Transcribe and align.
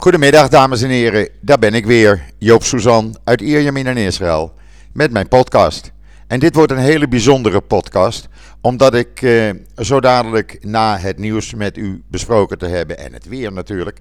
Goedemiddag 0.00 0.48
dames 0.48 0.82
en 0.82 0.88
heren, 0.88 1.28
daar 1.40 1.58
ben 1.58 1.74
ik 1.74 1.86
weer, 1.86 2.24
Joop 2.38 2.64
Suzan 2.64 3.16
uit 3.24 3.40
Ierjemien 3.40 3.86
in 3.86 3.96
Israël, 3.96 4.52
met 4.92 5.10
mijn 5.12 5.28
podcast. 5.28 5.92
En 6.26 6.40
dit 6.40 6.54
wordt 6.54 6.72
een 6.72 6.78
hele 6.78 7.08
bijzondere 7.08 7.60
podcast, 7.60 8.28
omdat 8.60 8.94
ik 8.94 9.22
eh, 9.22 9.50
zo 9.76 10.00
dadelijk 10.00 10.58
na 10.60 10.98
het 10.98 11.18
nieuws 11.18 11.54
met 11.54 11.76
u 11.76 12.02
besproken 12.08 12.58
te 12.58 12.66
hebben, 12.66 12.98
en 12.98 13.12
het 13.12 13.28
weer 13.28 13.52
natuurlijk, 13.52 14.00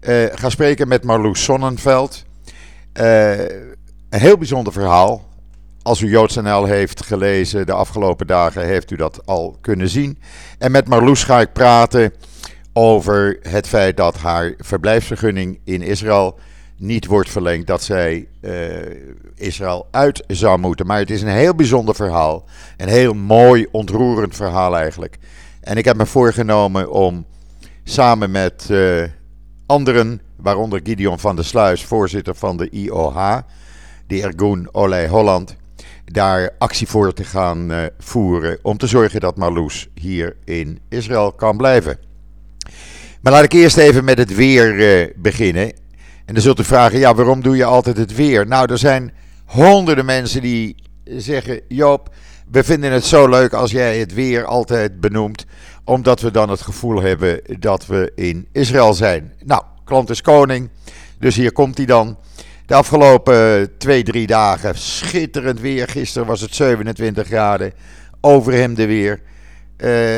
eh, 0.00 0.24
ga 0.32 0.50
spreken 0.50 0.88
met 0.88 1.04
Marloes 1.04 1.42
Sonnenveld. 1.42 2.24
Eh, 2.92 3.38
een 3.38 4.20
heel 4.20 4.38
bijzonder 4.38 4.72
verhaal. 4.72 5.28
Als 5.82 6.00
u 6.00 6.08
JoodsNL 6.08 6.64
heeft 6.64 7.04
gelezen 7.04 7.66
de 7.66 7.72
afgelopen 7.72 8.26
dagen, 8.26 8.64
heeft 8.64 8.90
u 8.90 8.96
dat 8.96 9.20
al 9.24 9.58
kunnen 9.60 9.88
zien. 9.88 10.18
En 10.58 10.70
met 10.70 10.88
Marloes 10.88 11.24
ga 11.24 11.40
ik 11.40 11.52
praten 11.52 12.12
over 12.78 13.38
het 13.42 13.68
feit 13.68 13.96
dat 13.96 14.16
haar 14.16 14.54
verblijfsvergunning 14.58 15.58
in 15.64 15.82
Israël 15.82 16.38
niet 16.78 17.06
wordt 17.06 17.30
verlengd, 17.30 17.66
dat 17.66 17.82
zij 17.82 18.28
uh, 18.40 18.52
Israël 19.34 19.86
uit 19.90 20.24
zou 20.26 20.58
moeten. 20.58 20.86
Maar 20.86 20.98
het 20.98 21.10
is 21.10 21.22
een 21.22 21.28
heel 21.28 21.54
bijzonder 21.54 21.94
verhaal, 21.94 22.44
een 22.76 22.88
heel 22.88 23.14
mooi, 23.14 23.66
ontroerend 23.70 24.36
verhaal 24.36 24.76
eigenlijk. 24.76 25.18
En 25.60 25.76
ik 25.76 25.84
heb 25.84 25.96
me 25.96 26.06
voorgenomen 26.06 26.90
om 26.90 27.26
samen 27.84 28.30
met 28.30 28.68
uh, 28.70 29.04
anderen, 29.66 30.20
waaronder 30.36 30.80
Gideon 30.82 31.18
van 31.18 31.36
der 31.36 31.44
Sluis, 31.44 31.84
voorzitter 31.84 32.34
van 32.34 32.56
de 32.56 32.70
IOH, 32.70 33.38
de 34.06 34.22
Ergun 34.22 34.68
Olij 34.72 35.08
Holland, 35.08 35.56
daar 36.04 36.50
actie 36.58 36.88
voor 36.88 37.12
te 37.12 37.24
gaan 37.24 37.70
uh, 37.72 37.84
voeren 37.98 38.58
om 38.62 38.78
te 38.78 38.86
zorgen 38.86 39.20
dat 39.20 39.36
Marloes 39.36 39.88
hier 39.94 40.36
in 40.44 40.78
Israël 40.88 41.32
kan 41.32 41.56
blijven. 41.56 42.05
Maar 43.26 43.34
laat 43.34 43.44
ik 43.44 43.52
eerst 43.52 43.76
even 43.76 44.04
met 44.04 44.18
het 44.18 44.34
weer 44.34 44.74
uh, 44.74 45.06
beginnen. 45.16 45.72
En 46.24 46.34
dan 46.34 46.42
zult 46.42 46.60
u 46.60 46.64
vragen, 46.64 46.98
ja, 46.98 47.14
waarom 47.14 47.42
doe 47.42 47.56
je 47.56 47.64
altijd 47.64 47.96
het 47.96 48.14
weer? 48.14 48.46
Nou, 48.46 48.72
er 48.72 48.78
zijn 48.78 49.12
honderden 49.44 50.04
mensen 50.04 50.40
die 50.40 50.76
zeggen, 51.04 51.60
Joop, 51.68 52.14
we 52.50 52.64
vinden 52.64 52.92
het 52.92 53.04
zo 53.04 53.28
leuk 53.28 53.52
als 53.52 53.70
jij 53.70 53.98
het 53.98 54.14
weer 54.14 54.44
altijd 54.44 55.00
benoemt, 55.00 55.44
omdat 55.84 56.20
we 56.20 56.30
dan 56.30 56.50
het 56.50 56.60
gevoel 56.60 57.02
hebben 57.02 57.40
dat 57.58 57.86
we 57.86 58.12
in 58.14 58.48
Israël 58.52 58.94
zijn. 58.94 59.32
Nou, 59.44 59.62
klant 59.84 60.10
is 60.10 60.20
koning, 60.20 60.70
dus 61.18 61.36
hier 61.36 61.52
komt 61.52 61.76
hij 61.76 61.86
dan. 61.86 62.18
De 62.66 62.74
afgelopen 62.74 63.70
twee, 63.78 64.02
drie 64.02 64.26
dagen 64.26 64.74
schitterend 64.78 65.60
weer. 65.60 65.88
Gisteren 65.88 66.28
was 66.28 66.40
het 66.40 66.54
27 66.54 67.26
graden, 67.26 67.72
overhemde 68.20 68.86
weer. 68.86 69.20
Uh, 69.78 70.16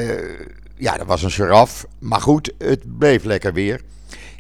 ja, 0.79 0.97
dat 0.97 1.07
was 1.07 1.23
een 1.23 1.31
giraf. 1.31 1.87
Maar 1.99 2.21
goed, 2.21 2.53
het 2.59 2.99
bleef 2.99 3.25
lekker 3.25 3.53
weer. 3.53 3.81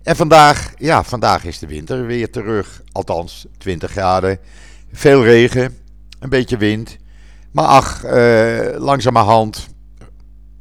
En 0.03 0.17
vandaag, 0.17 0.73
ja, 0.77 1.05
vandaag 1.05 1.45
is 1.45 1.59
de 1.59 1.67
winter 1.67 2.07
weer 2.07 2.31
terug. 2.31 2.83
Althans, 2.93 3.47
20 3.59 3.91
graden. 3.91 4.39
Veel 4.93 5.25
regen, 5.25 5.77
een 6.21 6.29
beetje 6.29 6.57
wind. 6.57 6.97
Maar 7.53 7.65
ach, 7.65 8.05
uh, 8.05 8.79
langzamerhand 8.79 9.69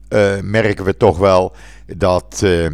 uh, 0.09 0.39
merken 0.41 0.85
we 0.85 0.97
toch 0.97 1.17
wel 1.17 1.55
dat 1.95 2.41
uh, 2.43 2.69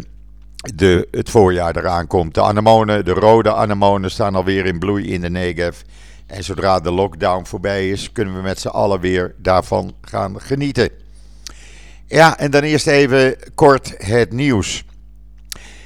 de, 0.75 1.07
het 1.11 1.29
voorjaar 1.29 1.77
eraan 1.77 2.07
komt. 2.07 2.33
De 2.33 2.41
anemonen, 2.41 3.05
de 3.05 3.11
rode 3.11 3.53
anemonen 3.53 4.11
staan 4.11 4.35
alweer 4.35 4.65
in 4.65 4.79
bloei 4.79 5.13
in 5.13 5.21
de 5.21 5.29
Negev. 5.29 5.81
En 6.25 6.43
zodra 6.43 6.79
de 6.79 6.91
lockdown 6.91 7.45
voorbij 7.45 7.89
is, 7.89 8.11
kunnen 8.11 8.35
we 8.35 8.41
met 8.41 8.59
z'n 8.59 8.67
allen 8.67 8.99
weer 8.99 9.35
daarvan 9.37 9.93
gaan 10.01 10.41
genieten. 10.41 10.89
Ja, 12.13 12.37
en 12.37 12.51
dan 12.51 12.61
eerst 12.61 12.87
even 12.87 13.35
kort 13.55 13.93
het 13.97 14.31
nieuws. 14.31 14.85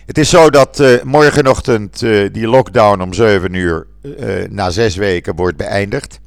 Het 0.06 0.18
is 0.18 0.30
zo 0.30 0.50
dat 0.50 0.80
uh, 0.80 1.02
morgenochtend 1.04 2.02
uh, 2.02 2.30
die 2.34 2.48
lockdown 2.48 3.02
om 3.02 3.14
7 3.14 3.54
uur 3.54 3.88
uh, 4.02 4.50
na 4.50 4.70
zes 4.70 4.96
weken 4.96 5.36
wordt 5.36 5.58
beëindigd. 5.58 6.20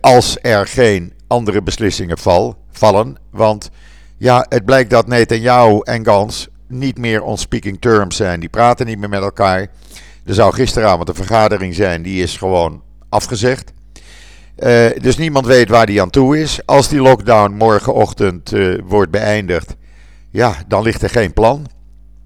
als 0.00 0.38
er 0.40 0.66
geen 0.66 1.12
andere 1.26 1.62
beslissingen 1.62 2.18
val, 2.18 2.56
vallen. 2.70 3.16
Want 3.30 3.70
ja, 4.16 4.46
het 4.48 4.64
blijkt 4.64 4.90
dat 4.90 5.06
Netanyahu 5.06 5.80
en 5.82 6.04
Gans 6.04 6.48
niet 6.68 6.98
meer 6.98 7.22
on 7.22 7.38
speaking 7.38 7.80
terms 7.80 8.16
zijn. 8.16 8.40
Die 8.40 8.48
praten 8.48 8.86
niet 8.86 8.98
meer 8.98 9.08
met 9.08 9.22
elkaar. 9.22 9.60
Er 10.24 10.34
zou 10.34 10.52
gisteravond 10.52 11.08
een 11.08 11.14
vergadering 11.14 11.74
zijn, 11.74 12.02
die 12.02 12.22
is 12.22 12.36
gewoon 12.36 12.82
afgezegd. 13.08 13.72
Uh, 14.58 14.86
dus 15.00 15.16
niemand 15.16 15.46
weet 15.46 15.68
waar 15.68 15.86
die 15.86 16.00
aan 16.00 16.10
toe 16.10 16.38
is. 16.38 16.66
Als 16.66 16.88
die 16.88 17.00
lockdown 17.00 17.52
morgenochtend 17.52 18.52
uh, 18.52 18.80
wordt 18.84 19.10
beëindigd, 19.10 19.76
ja, 20.30 20.54
dan 20.68 20.82
ligt 20.82 21.02
er 21.02 21.10
geen 21.10 21.32
plan. 21.32 21.66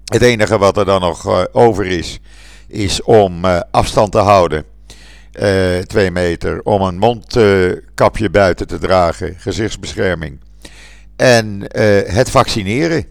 Het 0.05 0.21
enige 0.21 0.57
wat 0.57 0.77
er 0.77 0.85
dan 0.85 1.01
nog 1.01 1.27
uh, 1.27 1.43
over 1.51 1.85
is, 1.85 2.19
is 2.67 3.03
om 3.03 3.45
afstand 3.71 4.11
te 4.11 4.17
houden. 4.17 4.65
twee 5.87 6.11
meter, 6.11 6.61
om 6.61 6.81
een 6.81 6.97
mondkapje 6.97 8.29
buiten 8.29 8.67
te 8.67 8.77
dragen, 8.77 9.35
gezichtsbescherming. 9.37 10.39
En 11.15 11.63
het 12.05 12.29
vaccineren. 12.29 13.05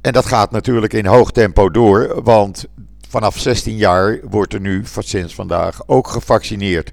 En 0.00 0.12
dat 0.12 0.26
gaat 0.26 0.50
natuurlijk 0.50 0.92
in 0.92 1.06
hoog 1.06 1.30
tempo 1.30 1.70
door, 1.70 2.22
want 2.22 2.66
vanaf 3.08 3.38
16 3.38 3.76
jaar 3.76 4.18
wordt 4.22 4.54
er 4.54 4.60
nu 4.60 4.82
sinds 4.98 5.34
vandaag 5.34 5.82
ook 5.86 6.08
gevaccineerd. 6.08 6.92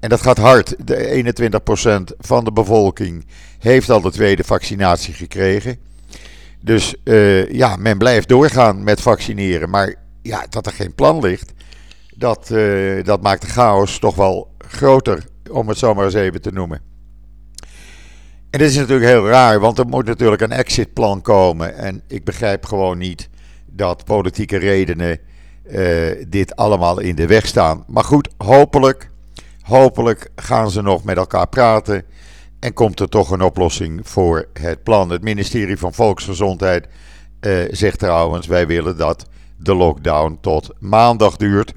En 0.00 0.08
dat 0.08 0.20
gaat 0.20 0.38
hard. 0.38 0.74
De 0.86 1.24
21% 2.12 2.16
van 2.18 2.44
de 2.44 2.52
bevolking 2.52 3.26
heeft 3.58 3.90
al 3.90 4.00
de 4.00 4.10
tweede 4.10 4.44
vaccinatie 4.44 5.14
gekregen. 5.14 5.78
Dus 6.60 6.94
uh, 7.04 7.50
ja, 7.52 7.76
men 7.76 7.98
blijft 7.98 8.28
doorgaan 8.28 8.84
met 8.84 9.00
vaccineren. 9.00 9.70
Maar 9.70 9.94
ja, 10.22 10.46
dat 10.50 10.66
er 10.66 10.72
geen 10.72 10.94
plan 10.94 11.20
ligt, 11.20 11.52
dat, 12.14 12.50
uh, 12.52 13.04
dat 13.04 13.22
maakt 13.22 13.40
de 13.40 13.48
chaos 13.48 13.98
toch 13.98 14.14
wel 14.14 14.54
groter, 14.58 15.24
om 15.50 15.68
het 15.68 15.78
zo 15.78 15.94
maar 15.94 16.04
eens 16.04 16.14
even 16.14 16.40
te 16.40 16.52
noemen. 16.52 16.80
En 18.50 18.58
dit 18.58 18.68
is 18.68 18.76
natuurlijk 18.76 19.08
heel 19.08 19.28
raar, 19.28 19.60
want 19.60 19.78
er 19.78 19.86
moet 19.86 20.06
natuurlijk 20.06 20.42
een 20.42 20.52
exitplan 20.52 21.22
komen. 21.22 21.76
En 21.76 22.02
ik 22.08 22.24
begrijp 22.24 22.66
gewoon 22.66 22.98
niet 22.98 23.28
dat 23.66 24.04
politieke 24.04 24.56
redenen 24.56 25.18
uh, 25.70 26.24
dit 26.28 26.56
allemaal 26.56 27.00
in 27.00 27.14
de 27.14 27.26
weg 27.26 27.46
staan. 27.46 27.84
Maar 27.86 28.04
goed, 28.04 28.28
hopelijk 28.36 29.09
Hopelijk 29.70 30.30
gaan 30.36 30.70
ze 30.70 30.82
nog 30.82 31.04
met 31.04 31.16
elkaar 31.16 31.48
praten 31.48 32.04
en 32.60 32.72
komt 32.72 33.00
er 33.00 33.08
toch 33.08 33.30
een 33.30 33.42
oplossing 33.42 34.08
voor 34.08 34.48
het 34.52 34.82
plan. 34.82 35.10
Het 35.10 35.22
ministerie 35.22 35.76
van 35.76 35.94
Volksgezondheid 35.94 36.88
eh, 37.40 37.52
zegt 37.70 37.98
trouwens: 37.98 38.46
wij 38.46 38.66
willen 38.66 38.96
dat 38.96 39.26
de 39.58 39.74
lockdown 39.74 40.38
tot 40.40 40.70
maandag 40.78 41.36
duurt, 41.36 41.72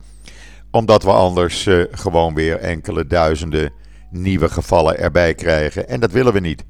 omdat 0.72 1.04
we 1.04 1.12
anders 1.12 1.66
eh, 1.66 1.84
gewoon 1.92 2.34
weer 2.34 2.58
enkele 2.58 3.08
duizenden 3.08 3.72
nieuwe 4.12 4.50
gevallen 4.50 4.98
erbij 4.98 5.34
krijgen. 5.34 5.88
En 5.88 6.00
dat 6.00 6.12
willen 6.12 6.34
we 6.34 6.40
niet. 6.40 6.64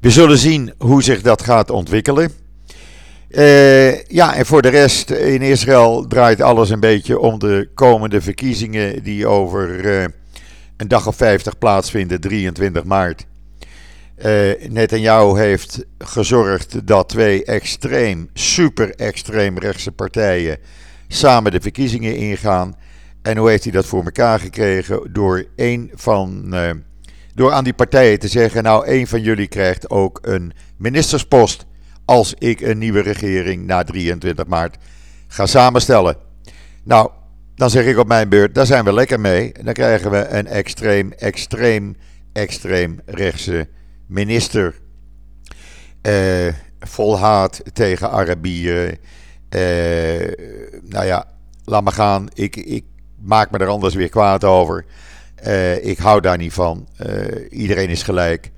We 0.00 0.10
zullen 0.10 0.38
zien 0.38 0.74
hoe 0.78 1.02
zich 1.02 1.22
dat 1.22 1.42
gaat 1.42 1.70
ontwikkelen. 1.70 2.32
Uh, 3.30 4.02
ja, 4.02 4.34
en 4.34 4.46
voor 4.46 4.62
de 4.62 4.68
rest 4.68 5.10
in 5.10 5.42
Israël 5.42 6.06
draait 6.06 6.40
alles 6.40 6.70
een 6.70 6.80
beetje 6.80 7.18
om 7.18 7.38
de 7.38 7.68
komende 7.74 8.20
verkiezingen 8.20 9.02
die 9.02 9.26
over 9.26 9.84
uh, 9.84 10.04
een 10.76 10.88
dag 10.88 11.06
of 11.06 11.16
50 11.16 11.58
plaatsvinden, 11.58 12.20
23 12.20 12.84
maart. 12.84 13.26
Uh, 14.18 14.68
Netanyahu 14.68 15.38
heeft 15.38 15.84
gezorgd 15.98 16.86
dat 16.86 17.08
twee 17.08 17.44
extreem, 17.44 18.30
super 18.34 18.94
extreem 18.94 19.58
rechtse 19.58 19.92
partijen 19.92 20.58
samen 21.08 21.52
de 21.52 21.60
verkiezingen 21.60 22.16
ingaan. 22.16 22.76
En 23.22 23.36
hoe 23.36 23.48
heeft 23.48 23.62
hij 23.62 23.72
dat 23.72 23.86
voor 23.86 24.04
elkaar 24.04 24.40
gekregen? 24.40 25.12
Door 25.12 25.44
een 25.56 25.90
van. 25.94 26.54
door 27.34 27.52
aan 27.52 27.64
die 27.64 27.72
partijen 27.72 28.18
te 28.18 28.28
zeggen: 28.28 28.62
Nou, 28.62 28.86
één 28.86 29.06
van 29.06 29.20
jullie 29.22 29.48
krijgt 29.48 29.90
ook 29.90 30.18
een 30.22 30.52
ministerspost 30.76 31.68
als 32.10 32.34
ik 32.38 32.60
een 32.60 32.78
nieuwe 32.78 33.00
regering 33.00 33.66
na 33.66 33.84
23 33.84 34.46
maart 34.46 34.76
ga 35.28 35.46
samenstellen. 35.46 36.16
Nou, 36.84 37.10
dan 37.54 37.70
zeg 37.70 37.84
ik 37.84 37.98
op 37.98 38.06
mijn 38.06 38.28
beurt, 38.28 38.54
daar 38.54 38.66
zijn 38.66 38.84
we 38.84 38.92
lekker 38.92 39.20
mee. 39.20 39.52
Dan 39.62 39.72
krijgen 39.72 40.10
we 40.10 40.28
een 40.28 40.46
extreem, 40.46 41.12
extreem, 41.12 41.96
extreem 42.32 43.00
rechtse 43.06 43.68
minister. 44.06 44.74
Uh, 46.02 46.52
vol 46.80 47.18
haat 47.18 47.60
tegen 47.72 48.10
Arabieren. 48.10 48.98
Uh, 49.50 50.32
nou 50.82 51.06
ja, 51.06 51.24
laat 51.64 51.84
maar 51.84 51.92
gaan. 51.92 52.28
Ik, 52.34 52.56
ik 52.56 52.84
maak 53.20 53.50
me 53.50 53.58
er 53.58 53.66
anders 53.66 53.94
weer 53.94 54.08
kwaad 54.08 54.44
over. 54.44 54.84
Uh, 55.46 55.84
ik 55.84 55.98
hou 55.98 56.20
daar 56.20 56.38
niet 56.38 56.52
van. 56.52 56.88
iedereen 57.50 57.88
is 57.88 58.02
gelijk. 58.02 58.50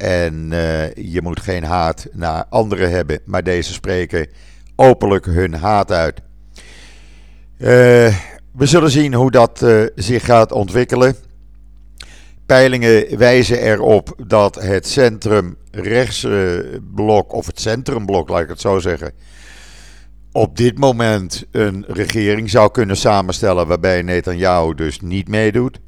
En 0.00 0.50
uh, 0.52 0.94
je 0.94 1.22
moet 1.22 1.40
geen 1.40 1.64
haat 1.64 2.06
naar 2.12 2.44
anderen 2.48 2.90
hebben, 2.90 3.20
maar 3.24 3.42
deze 3.42 3.72
spreken 3.72 4.26
openlijk 4.76 5.24
hun 5.24 5.54
haat 5.54 5.92
uit. 5.92 6.20
Uh, 7.58 7.68
we 8.52 8.66
zullen 8.66 8.90
zien 8.90 9.14
hoe 9.14 9.30
dat 9.30 9.62
uh, 9.62 9.86
zich 9.94 10.24
gaat 10.24 10.52
ontwikkelen. 10.52 11.14
Peilingen 12.46 13.18
wijzen 13.18 13.60
erop 13.60 14.14
dat 14.26 14.54
het 14.54 14.86
centrum 14.86 15.56
rechtsblok, 15.70 17.32
of 17.32 17.46
het 17.46 17.60
centrumblok, 17.60 18.28
laat 18.28 18.42
ik 18.42 18.48
het 18.48 18.60
zo 18.60 18.78
zeggen, 18.78 19.12
op 20.32 20.56
dit 20.56 20.78
moment 20.78 21.44
een 21.50 21.84
regering 21.88 22.50
zou 22.50 22.70
kunnen 22.70 22.96
samenstellen 22.96 23.66
waarbij 23.66 24.02
Netanyahu 24.02 24.74
dus 24.74 25.00
niet 25.00 25.28
meedoet. 25.28 25.80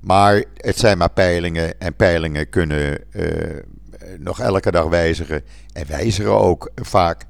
Maar 0.00 0.44
het 0.54 0.78
zijn 0.78 0.98
maar 0.98 1.10
peilingen 1.10 1.80
en 1.80 1.94
peilingen 1.94 2.48
kunnen 2.48 2.98
nog 4.18 4.40
elke 4.40 4.70
dag 4.70 4.84
wijzigen 4.84 5.42
en 5.72 5.86
wijzigen 5.86 6.40
ook 6.40 6.70
vaak. 6.74 7.26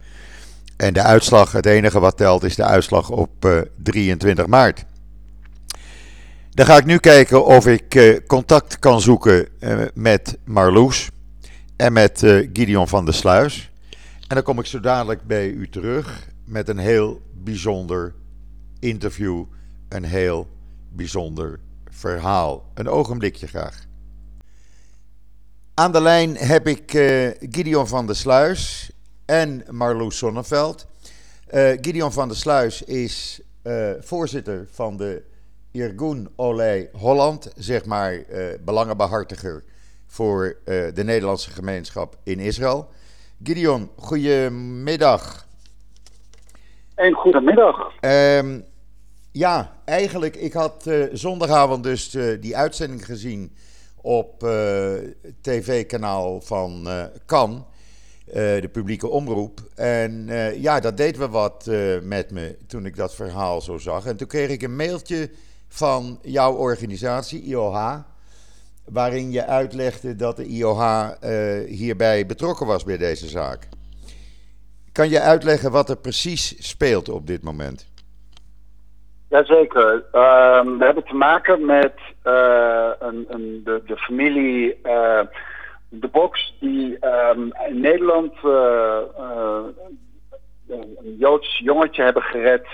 En 0.76 0.92
de 0.92 1.02
uitslag, 1.02 1.52
het 1.52 1.66
enige 1.66 2.00
wat 2.00 2.16
telt, 2.16 2.42
is 2.42 2.54
de 2.54 2.64
uitslag 2.64 3.10
op 3.10 3.66
23 3.82 4.46
maart. 4.46 4.84
Dan 6.50 6.66
ga 6.66 6.76
ik 6.76 6.84
nu 6.84 6.98
kijken 6.98 7.44
of 7.44 7.66
ik 7.66 7.94
uh, 7.94 8.18
contact 8.26 8.78
kan 8.78 9.00
zoeken 9.00 9.48
met 9.94 10.38
Marloes 10.44 11.10
en 11.76 11.92
met 11.92 12.18
Gideon 12.52 12.88
van 12.88 13.04
der 13.04 13.14
Sluis. 13.14 13.70
En 14.28 14.34
dan 14.34 14.42
kom 14.42 14.58
ik 14.58 14.66
zo 14.66 14.80
dadelijk 14.80 15.22
bij 15.22 15.48
u 15.48 15.68
terug 15.68 16.28
met 16.44 16.68
een 16.68 16.78
heel 16.78 17.20
bijzonder 17.34 18.14
interview, 18.78 19.44
een 19.88 20.04
heel 20.04 20.48
bijzonder 20.92 21.58
verhaal. 21.90 22.64
Een 22.74 22.88
ogenblikje 22.88 23.46
graag. 23.46 23.86
Aan 25.74 25.92
de 25.92 26.00
lijn 26.00 26.36
heb 26.36 26.66
ik 26.66 26.90
Gideon 27.40 27.86
van 27.86 28.06
der 28.06 28.16
Sluis 28.16 28.90
en 29.26 29.64
Marloes 29.70 30.18
Sonneveld. 30.18 30.86
Gideon 31.80 32.12
van 32.12 32.28
der 32.28 32.36
Sluis 32.36 32.82
is 32.82 33.40
voorzitter 34.00 34.66
van 34.70 34.96
de 34.96 35.22
Irgun 35.70 36.28
Olij 36.36 36.88
Holland, 36.92 37.52
zeg 37.56 37.84
maar 37.84 38.12
uh, 38.12 38.46
belangenbehartiger 38.60 39.64
voor 40.06 40.44
uh, 40.44 40.54
de 40.94 41.04
Nederlandse 41.04 41.50
gemeenschap 41.50 42.16
in 42.22 42.38
Israël. 42.38 42.88
Gideon, 43.42 43.90
goedemiddag. 43.96 45.46
Een 46.94 47.14
goedemiddag. 47.14 47.76
Um, 48.00 48.64
ja, 49.32 49.80
eigenlijk, 49.84 50.36
ik 50.36 50.52
had 50.52 50.86
uh, 50.86 51.04
zondagavond 51.12 51.82
dus 51.82 52.16
die 52.40 52.56
uitzending 52.56 53.04
gezien 53.04 53.52
op 54.02 54.38
tv-kanaal 55.40 56.40
van 56.40 56.88
Kan, 57.26 57.66
de 58.32 58.68
publieke 58.72 59.08
omroep. 59.08 59.70
En 59.74 60.28
ja, 60.60 60.80
dat 60.80 60.96
deed 60.96 61.16
we 61.16 61.28
wat 61.28 61.70
met 62.02 62.30
me 62.30 62.56
toen 62.66 62.86
ik 62.86 62.96
dat 62.96 63.14
verhaal 63.14 63.60
zo 63.60 63.78
zag. 63.78 64.06
En 64.06 64.16
toen 64.16 64.26
kreeg 64.26 64.48
ik 64.48 64.62
een 64.62 64.76
mailtje 64.76 65.30
van 65.68 66.18
jouw 66.22 66.54
organisatie, 66.54 67.42
IOH, 67.42 67.96
waarin 68.84 69.30
je 69.30 69.46
uitlegde 69.46 70.16
dat 70.16 70.36
de 70.36 70.46
IOH 70.46 70.80
uh, 70.80 71.10
eh, 71.20 71.68
hierbij 71.68 72.26
betrokken 72.26 72.66
was 72.66 72.84
bij 72.84 72.96
deze 72.96 73.28
zaak. 73.28 73.68
Kan 74.92 75.08
je 75.08 75.20
uitleggen 75.20 75.70
wat 75.70 75.90
er 75.90 75.96
precies 75.96 76.54
speelt 76.58 77.08
op 77.08 77.26
dit 77.26 77.42
moment? 77.42 77.86
Jazeker. 79.28 80.04
Uh, 80.12 80.60
we 80.78 80.84
hebben 80.84 81.04
te 81.04 81.14
maken 81.14 81.66
met 81.66 81.94
uh, 82.24 82.90
een, 82.98 83.26
een, 83.28 83.60
de, 83.64 83.82
de, 83.86 83.96
familie 83.96 84.78
uh, 84.82 85.20
De 85.88 86.08
Box, 86.08 86.56
die 86.60 87.06
um, 87.06 87.52
in 87.68 87.80
Nederland 87.80 88.32
een 90.68 91.16
Joods 91.18 91.58
jongetje 91.58 92.02
hebben 92.02 92.22
gered 92.22 92.66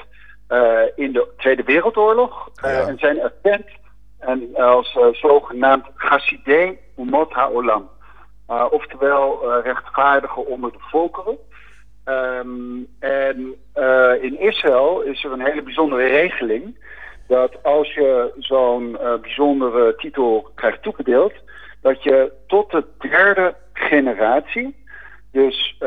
in 0.95 1.13
de 1.13 1.29
Tweede 1.37 1.63
Wereldoorlog. 1.63 2.51
Ja. 2.63 2.69
En 2.69 2.99
zijn 2.99 3.21
erkend 3.21 3.67
en 4.19 4.57
als 4.57 4.99
zogenaamd 5.13 5.87
Chassidei 5.95 6.79
Umot 6.99 7.33
HaOlam. 7.33 7.89
oftewel 8.71 9.61
rechtvaardigen 9.63 10.47
onder 10.47 10.73
de 10.73 10.79
volkeren. 10.81 11.39
Um, 12.05 12.87
en 12.99 13.55
in 14.21 14.41
Israël 14.41 15.01
is 15.01 15.25
er 15.25 15.33
een 15.33 15.45
hele 15.45 15.63
bijzondere 15.63 16.07
regeling. 16.07 16.79
Dat 17.29 17.63
als 17.63 17.95
je 17.95 18.33
zo'n 18.39 18.99
bijzondere 19.21 19.95
titel 19.97 20.51
krijgt 20.55 20.83
toegedeeld. 20.83 21.33
Dat 21.81 22.03
je 22.03 22.33
tot 22.47 22.71
de 22.71 22.85
derde 22.99 23.55
generatie 23.73 24.77
dus 25.33 25.79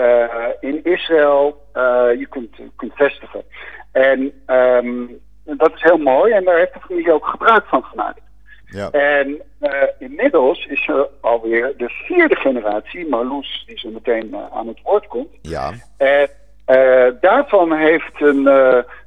in 0.59 0.83
Israël 0.83 1.69
je 2.17 2.27
kunt, 2.29 2.55
kunt 2.75 2.93
vestigen. 2.93 3.43
En 3.91 4.31
um, 4.47 5.19
dat 5.43 5.73
is 5.73 5.81
heel 5.81 5.97
mooi 5.97 6.33
en 6.33 6.43
daar 6.43 6.57
heeft 6.57 6.73
de 6.73 6.79
familie 6.79 7.13
ook 7.13 7.27
gebruik 7.27 7.65
van 7.65 7.83
gemaakt. 7.83 8.21
Ja. 8.69 8.89
En 8.89 9.41
uh, 9.61 9.71
inmiddels 9.99 10.65
is 10.65 10.87
er 10.87 11.07
alweer 11.21 11.73
de 11.77 11.89
vierde 11.89 12.35
generatie, 12.35 13.07
Marloes, 13.07 13.63
die 13.67 13.79
zo 13.79 13.89
meteen 13.89 14.27
uh, 14.31 14.39
aan 14.53 14.67
het 14.67 14.79
woord 14.83 15.07
komt. 15.07 15.29
Ja. 15.41 15.73
En 15.97 16.29
uh, 16.67 17.07
daarvan 17.21 17.73
heeft 17.73 18.21
een 18.21 18.43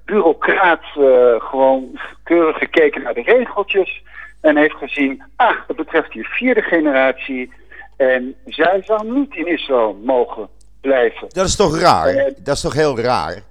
bureaucraat 0.05 0.85
gewoon 1.39 2.01
keurig 2.23 2.59
gekeken 2.59 3.03
naar 3.03 3.15
de 3.15 3.23
regeltjes. 3.23 4.03
En 4.41 4.57
heeft 4.57 4.75
gezien, 4.75 5.23
ah, 5.37 5.57
het 5.67 5.77
betreft 5.77 6.13
die 6.13 6.29
vierde 6.29 6.63
generatie. 6.63 7.53
En 7.97 8.35
zij 8.47 8.83
zou 8.85 9.13
niet 9.13 9.35
in 9.35 9.47
Israël 9.47 10.01
mogen 10.05 10.49
blijven. 10.81 11.29
Dat 11.29 11.47
is 11.47 11.57
toch 11.57 11.79
raar? 11.81 12.33
dat 12.43 12.55
is 12.55 12.61
toch 12.61 12.75
heel 12.75 12.99
raar? 12.99 13.43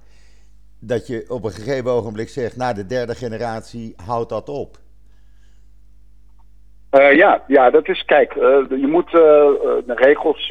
dat 0.80 1.06
je 1.06 1.24
op 1.28 1.44
een 1.44 1.52
gegeven 1.52 1.90
ogenblik 1.90 2.28
zegt, 2.28 2.56
na 2.56 2.72
de 2.72 2.86
derde 2.86 3.14
generatie 3.14 3.94
houdt 4.04 4.28
dat 4.28 4.48
op? 4.48 4.78
Uh, 6.92 7.14
ja, 7.14 7.42
ja, 7.46 7.70
dat 7.70 7.88
is, 7.88 8.04
kijk, 8.04 8.34
uh, 8.34 8.42
je 8.68 8.86
moet, 8.86 9.06
uh, 9.06 9.12
de 9.12 9.94
regels 9.94 10.48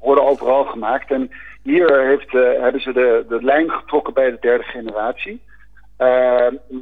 worden 0.00 0.24
overal 0.24 0.64
gemaakt. 0.64 1.10
En 1.10 1.30
hier 1.62 2.06
heeft, 2.06 2.32
hebben 2.60 2.80
ze 2.80 2.92
de, 2.92 3.24
de 3.28 3.42
lijn 3.42 3.70
getrokken 3.70 4.14
bij 4.14 4.30
de 4.30 4.36
derde 4.40 4.64
generatie. 4.64 5.40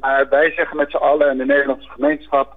maar 0.00 0.26
wij 0.30 0.52
zeggen 0.56 0.76
met 0.76 0.90
z'n 0.90 0.96
allen 0.96 1.28
en 1.28 1.38
de 1.38 1.44
Nederlandse 1.44 1.90
gemeenschap 1.90 2.56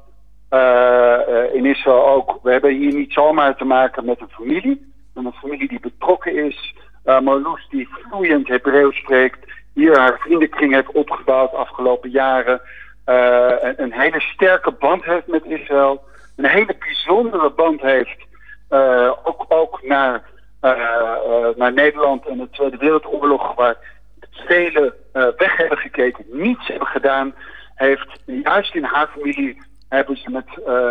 in 1.53 1.65
Israël 1.65 2.07
ook, 2.07 2.39
we 2.43 2.51
hebben 2.51 2.73
hier 2.73 2.93
niet 2.93 3.13
zomaar 3.13 3.55
te 3.55 3.65
maken 3.65 4.05
met 4.05 4.21
een 4.21 4.29
familie. 4.29 4.93
Een 5.13 5.33
familie 5.33 5.67
die 5.67 5.79
betrokken 5.79 6.45
is. 6.45 6.75
Marloes 7.03 7.67
die 7.69 7.89
vloeiend 7.89 8.47
Hebreeuws 8.47 8.97
spreekt 8.97 9.45
hier 9.75 9.99
haar 9.99 10.19
vriendenkring 10.19 10.73
heeft 10.73 10.91
opgebouwd 10.91 11.51
de 11.51 11.57
afgelopen 11.57 12.09
jaren. 12.09 12.61
Uh, 13.05 13.51
een, 13.75 13.93
hele 13.93 14.19
sterke 14.19 14.71
band 14.71 15.03
heeft 15.03 15.27
met 15.27 15.45
Israël. 15.45 16.03
Een 16.35 16.45
hele 16.45 16.75
bijzondere 16.79 17.49
band 17.49 17.81
heeft 17.81 18.25
uh, 18.69 19.11
ook, 19.23 19.45
ook 19.47 19.83
naar, 19.83 20.23
uh, 20.61 21.47
naar 21.55 21.73
Nederland 21.73 22.27
en 22.27 22.37
de 22.37 22.49
Tweede 22.49 22.77
Wereldoorlog, 22.77 23.55
waar 23.55 23.77
velen 24.31 24.93
weg 25.11 25.57
hebben 25.57 25.77
gekeken, 25.77 26.25
niets 26.31 26.67
hebben 26.67 26.87
gedaan. 26.87 27.35
Heeft 27.75 28.19
juist 28.25 28.75
in 28.75 28.83
haar 28.83 29.07
familie 29.07 29.61
hebben 29.89 30.17
ze 30.17 30.29
met, 30.29 30.45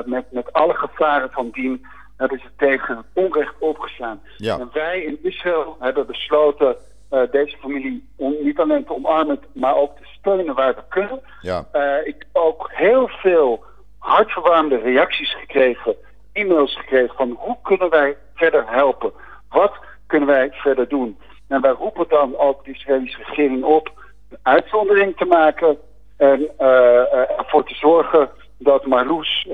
met, 0.07 0.33
met 0.33 0.53
alle 0.53 0.75
gevaren 0.75 1.31
van 1.31 1.51
dien 1.51 1.87
hebben 2.17 2.39
ze 2.39 2.49
tegen 2.57 3.05
onrecht 3.13 3.55
opgestaan. 3.59 4.21
Ja. 4.37 4.59
En 4.59 4.71
wij 4.73 5.03
in 5.03 5.19
Israël 5.23 5.77
hebben 5.81 6.07
besloten 6.07 6.77
uh, 7.11 7.21
deze 7.31 7.57
familie 7.57 8.09
om, 8.17 8.35
niet 8.41 8.59
alleen 8.59 8.85
te 8.85 8.95
omarmen, 8.95 9.39
maar 9.53 9.77
ook 9.77 9.97
te 9.97 10.05
steunen 10.05 10.55
waar 10.55 10.75
we 10.75 10.83
kunnen. 10.89 11.21
Ja. 11.41 11.67
Uh, 11.73 12.07
ik 12.07 12.27
ook 12.33 12.71
heel 12.73 13.09
veel 13.09 13.65
hartverwarmde 14.05 14.79
reacties 14.79 15.35
gekregen, 15.35 15.97
e-mails 16.33 16.77
gekregen 16.77 17.15
van 17.17 17.37
hoe 17.39 17.57
kunnen 17.63 17.91
wij 17.91 18.17
verder 18.35 18.65
helpen? 18.67 19.13
Wat 19.49 19.73
kunnen 20.07 20.29
wij 20.29 20.49
verder 20.53 20.89
doen? 20.89 21.19
En 21.49 21.61
wij 21.61 21.71
roepen 21.71 22.09
dan 22.09 22.37
ook 22.37 22.65
de 22.65 22.71
Israëlische 22.71 23.23
regering 23.27 23.65
op 23.65 23.93
een 24.31 24.39
uitzondering 24.43 25.17
te 25.17 25.25
maken 25.25 25.79
en 26.17 26.41
uh, 26.61 27.39
ervoor 27.39 27.65
te 27.65 27.75
zorgen 27.75 28.29
dat 28.59 28.87
Marloes 28.87 29.49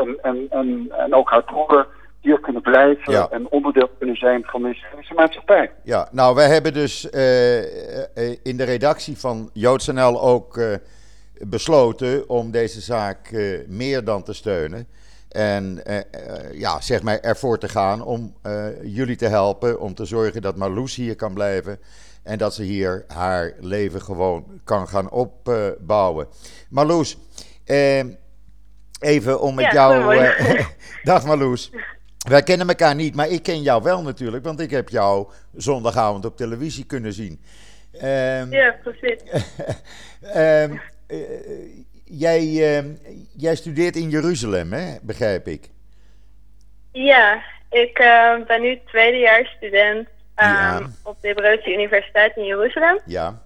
en, 0.00 0.18
en, 0.22 0.46
en, 0.50 0.92
en 0.96 1.14
ook 1.14 1.30
haar 1.30 1.44
broer 1.44 1.86
hier 2.20 2.40
kunnen 2.40 2.62
blijven 2.62 3.30
en 3.30 3.50
onderdeel 3.50 3.90
kunnen 3.98 4.16
zijn 4.16 4.44
van 4.44 4.62
de 4.62 4.70
Israëlische 4.70 5.14
maatschappij. 5.14 5.70
Ja, 5.82 6.08
nou 6.12 6.34
wij 6.34 6.48
hebben 6.48 6.72
dus 6.72 7.04
uh, 7.04 7.58
in 8.42 8.56
de 8.56 8.64
redactie 8.64 9.18
van 9.18 9.50
JoodsNL 9.52 10.22
ook 10.22 10.56
uh, 10.56 10.74
besloten 11.38 12.28
om 12.28 12.50
deze 12.50 12.80
zaak 12.80 13.30
meer 13.66 14.04
dan 14.04 14.22
te 14.22 14.32
steunen. 14.32 14.86
En 15.28 15.82
ja, 16.52 16.80
zeg 16.80 17.02
maar 17.02 17.20
ervoor 17.20 17.58
te 17.58 17.68
gaan 17.68 18.04
om 18.04 18.34
jullie 18.82 19.16
te 19.16 19.26
helpen, 19.26 19.80
om 19.80 19.94
te 19.94 20.04
zorgen 20.04 20.42
dat 20.42 20.56
Marloes 20.56 20.94
hier 20.94 21.16
kan 21.16 21.34
blijven. 21.34 21.78
En 22.22 22.38
dat 22.38 22.54
ze 22.54 22.62
hier 22.62 23.04
haar 23.06 23.52
leven 23.60 24.02
gewoon 24.02 24.60
kan 24.64 24.88
gaan 24.88 25.10
opbouwen. 25.10 26.26
Marloes, 26.68 27.18
even 29.00 29.40
om 29.40 29.54
met 29.54 29.64
ja, 29.64 29.72
jou. 29.72 30.30
dag 31.02 31.24
Marloes. 31.24 31.70
Wij 32.28 32.42
kennen 32.42 32.68
elkaar 32.68 32.94
niet, 32.94 33.14
maar 33.14 33.28
ik 33.28 33.42
ken 33.42 33.62
jou 33.62 33.82
wel 33.82 34.02
natuurlijk, 34.02 34.44
want 34.44 34.60
ik 34.60 34.70
heb 34.70 34.88
jou 34.88 35.28
zondagavond 35.54 36.24
op 36.24 36.36
televisie 36.36 36.84
kunnen 36.84 37.12
zien. 37.12 37.40
Um, 37.94 38.52
ja, 38.52 38.76
precies. 38.82 39.22
um, 40.36 40.80
jij, 42.04 42.42
uh, 42.42 42.84
jij 43.36 43.54
studeert 43.54 43.96
in 43.96 44.08
Jeruzalem, 44.08 44.72
hè? 44.72 44.96
begrijp 45.02 45.46
ik? 45.46 45.68
Ja, 46.92 47.42
ik 47.70 47.98
uh, 47.98 48.46
ben 48.46 48.60
nu 48.60 48.80
tweedejaars 48.86 49.50
student 49.50 50.08
um, 50.36 50.94
op 51.02 51.16
de 51.20 51.28
Hebreeuwse 51.28 51.72
Universiteit 51.72 52.36
in 52.36 52.44
Jeruzalem. 52.44 52.98
Ja. 53.06 53.44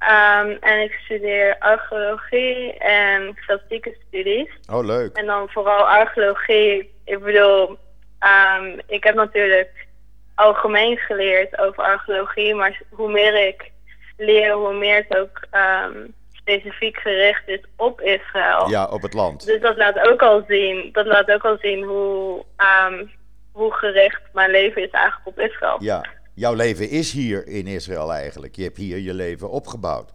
Um, 0.00 0.56
en 0.60 0.80
ik 0.82 0.92
studeer 0.92 1.56
archeologie 1.58 2.78
en 2.78 3.34
klassieke 3.34 3.96
studies. 4.08 4.48
Oh, 4.70 4.84
leuk. 4.84 5.16
En 5.16 5.26
dan 5.26 5.48
vooral 5.48 5.88
archeologie. 5.88 6.92
Ik 7.04 7.22
bedoel, 7.22 7.78
um, 8.20 8.80
ik 8.86 9.04
heb 9.04 9.14
natuurlijk 9.14 9.86
algemeen 10.34 10.96
geleerd 10.96 11.58
over 11.58 11.84
archeologie, 11.84 12.54
maar 12.54 12.82
hoe 12.90 13.10
meer 13.10 13.46
ik 13.46 13.70
leer, 14.16 14.52
hoe 14.52 14.74
meer 14.74 15.06
het 15.08 15.18
ook 15.18 15.46
um, 15.52 16.14
specifiek 16.48 16.96
gericht 16.96 17.48
is 17.48 17.60
op 17.76 18.00
Israël. 18.00 18.68
Ja, 18.68 18.84
op 18.84 19.02
het 19.02 19.12
land. 19.12 19.46
Dus 19.46 19.60
dat 19.60 19.76
laat 19.76 19.98
ook 19.98 20.22
al 20.22 20.44
zien, 20.48 20.88
dat 20.92 21.06
laat 21.06 21.30
ook 21.30 21.44
al 21.44 21.56
zien 21.60 21.84
hoe, 21.84 22.44
um, 22.88 23.10
hoe 23.52 23.72
gericht 23.72 24.20
mijn 24.32 24.50
leven 24.50 24.82
is 24.82 24.90
eigenlijk 24.90 25.26
op 25.26 25.38
Israël. 25.38 25.76
Ja, 25.82 26.04
jouw 26.34 26.54
leven 26.54 26.90
is 26.90 27.12
hier 27.12 27.46
in 27.46 27.66
Israël 27.66 28.12
eigenlijk. 28.12 28.56
Je 28.56 28.62
hebt 28.62 28.76
hier 28.76 28.98
je 28.98 29.14
leven 29.14 29.50
opgebouwd. 29.50 30.12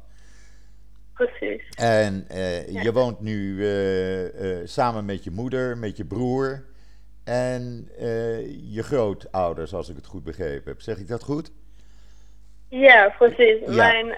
Precies. 1.14 1.70
En 1.76 2.28
uh, 2.32 2.70
ja. 2.70 2.82
je 2.82 2.92
woont 2.92 3.20
nu 3.20 3.56
uh, 3.56 4.42
uh, 4.42 4.68
samen 4.68 5.06
met 5.06 5.24
je 5.24 5.32
moeder, 5.32 5.78
met 5.78 5.98
je 5.98 6.06
broer 6.06 6.64
en 7.24 7.90
je 8.70 8.84
grootouders, 8.84 9.74
als 9.74 9.90
ik 9.90 9.96
het 9.96 10.06
goed 10.06 10.24
begrepen 10.24 10.72
heb. 10.72 10.82
Zeg 10.82 10.98
ik 10.98 11.08
dat 11.08 11.24
goed? 11.24 11.52
Ja, 12.70 13.16
precies. 13.18 13.60
Ja. 13.66 13.74
Mijn, 13.76 14.18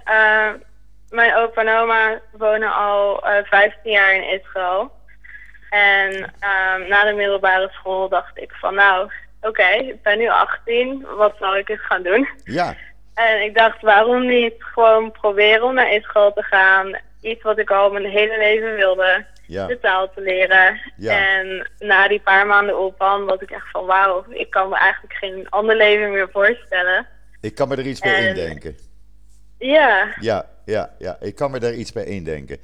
mijn 1.15 1.35
opa 1.35 1.61
en 1.61 1.77
oma 1.81 2.19
wonen 2.31 2.73
al 2.73 3.23
15 3.43 3.91
jaar 3.91 4.15
in 4.15 4.39
Israël. 4.39 4.91
En 5.69 6.13
um, 6.23 6.87
na 6.87 7.03
de 7.03 7.13
middelbare 7.15 7.69
school 7.71 8.09
dacht 8.09 8.37
ik 8.37 8.51
van 8.51 8.75
nou, 8.75 9.03
oké, 9.03 9.47
okay, 9.47 9.77
ik 9.77 10.01
ben 10.01 10.17
nu 10.17 10.29
18, 10.29 11.05
wat 11.17 11.35
zal 11.39 11.57
ik 11.57 11.69
eens 11.69 11.85
gaan 11.85 12.03
doen? 12.03 12.27
Ja. 12.43 12.75
En 13.13 13.41
ik 13.43 13.55
dacht, 13.57 13.81
waarom 13.81 14.27
niet 14.27 14.53
gewoon 14.57 15.11
proberen 15.11 15.63
om 15.63 15.73
naar 15.73 15.93
Israël 15.93 16.33
te 16.33 16.43
gaan? 16.43 16.97
Iets 17.21 17.43
wat 17.43 17.57
ik 17.57 17.71
al 17.71 17.91
mijn 17.91 18.05
hele 18.05 18.37
leven 18.37 18.75
wilde. 18.75 19.25
Ja. 19.47 19.67
De 19.67 19.79
taal 19.79 20.11
te 20.13 20.21
leren. 20.21 20.79
Ja. 20.97 21.17
En 21.17 21.69
na 21.79 22.07
die 22.07 22.19
paar 22.19 22.45
maanden 22.45 22.77
opan 22.77 23.25
was 23.25 23.39
ik 23.39 23.51
echt 23.51 23.69
van 23.71 23.85
wauw, 23.85 24.25
ik 24.29 24.49
kan 24.49 24.69
me 24.69 24.77
eigenlijk 24.77 25.13
geen 25.13 25.49
ander 25.49 25.75
leven 25.75 26.11
meer 26.11 26.29
voorstellen. 26.31 27.07
Ik 27.41 27.55
kan 27.55 27.67
me 27.67 27.75
er 27.75 27.85
iets 27.85 27.99
En- 27.99 28.27
indenken. 28.27 28.77
Ja, 29.57 30.15
Ja, 30.19 30.49
ja, 30.65 30.95
ja, 30.99 31.17
ik 31.21 31.35
kan 31.35 31.51
me 31.51 31.59
daar 31.59 31.73
iets 31.73 31.91
bij 31.91 32.05
indenken. 32.05 32.57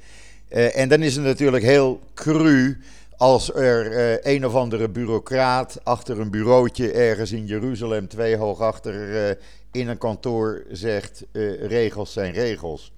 Eh, 0.48 0.76
en 0.76 0.88
dan 0.88 1.02
is 1.02 1.16
het 1.16 1.24
natuurlijk 1.24 1.64
heel 1.64 2.00
cru 2.14 2.78
als 3.22 3.54
er 3.54 3.92
eh, 3.92 4.34
een 4.34 4.46
of 4.46 4.54
andere 4.54 4.88
bureaucraat 4.88 5.80
achter 5.82 6.20
een 6.20 6.30
bureautje 6.30 6.92
ergens 6.92 7.32
in 7.32 7.46
Jeruzalem, 7.46 8.08
twee 8.08 8.36
hoog 8.36 8.60
achter 8.60 9.26
eh, 9.28 9.36
in 9.72 9.88
een 9.88 9.98
kantoor 9.98 10.64
zegt: 10.70 11.24
regels 11.60 12.12
zijn 12.12 12.32
regels. 12.32 12.92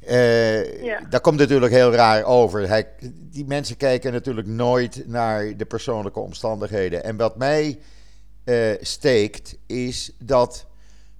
Eh, 0.00 0.82
Ja. 0.82 1.00
Dat 1.10 1.20
komt 1.20 1.38
natuurlijk 1.38 1.72
heel 1.72 1.92
raar 1.92 2.24
over. 2.24 2.68
Hij, 2.68 2.88
die 3.30 3.44
mensen 3.44 3.76
kijken 3.76 4.12
natuurlijk 4.12 4.46
nooit 4.46 5.02
naar 5.06 5.56
de 5.56 5.64
persoonlijke 5.64 6.20
omstandigheden. 6.20 7.04
En 7.04 7.16
wat 7.16 7.36
mij 7.36 7.78
steekt, 8.80 9.56
is 9.66 10.12
dat 10.18 10.66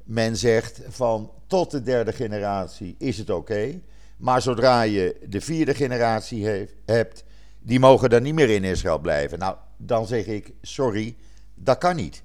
men 0.05 0.37
zegt 0.37 0.81
van 0.89 1.31
tot 1.47 1.71
de 1.71 1.83
derde 1.83 2.13
generatie 2.13 2.95
is 2.99 3.19
het 3.19 3.31
oké. 3.31 3.81
maar 4.17 4.43
zodra 4.43 4.83
je 4.83 5.17
de 5.29 5.41
vierde 5.41 5.75
generatie 5.75 6.47
heeft, 6.47 6.75
hebt, 6.87 7.25
die 7.59 7.81
mogen 7.81 8.11
dan 8.11 8.23
niet 8.23 8.35
meer 8.35 8.51
in 8.51 8.65
Israël 8.65 8.99
blijven. 8.99 9.39
Nou, 9.39 9.57
dan 9.77 10.07
zeg 10.07 10.27
ik 10.27 10.53
sorry, 10.63 11.17
dat 11.55 11.79
kan 11.79 11.97
niet. 11.97 12.23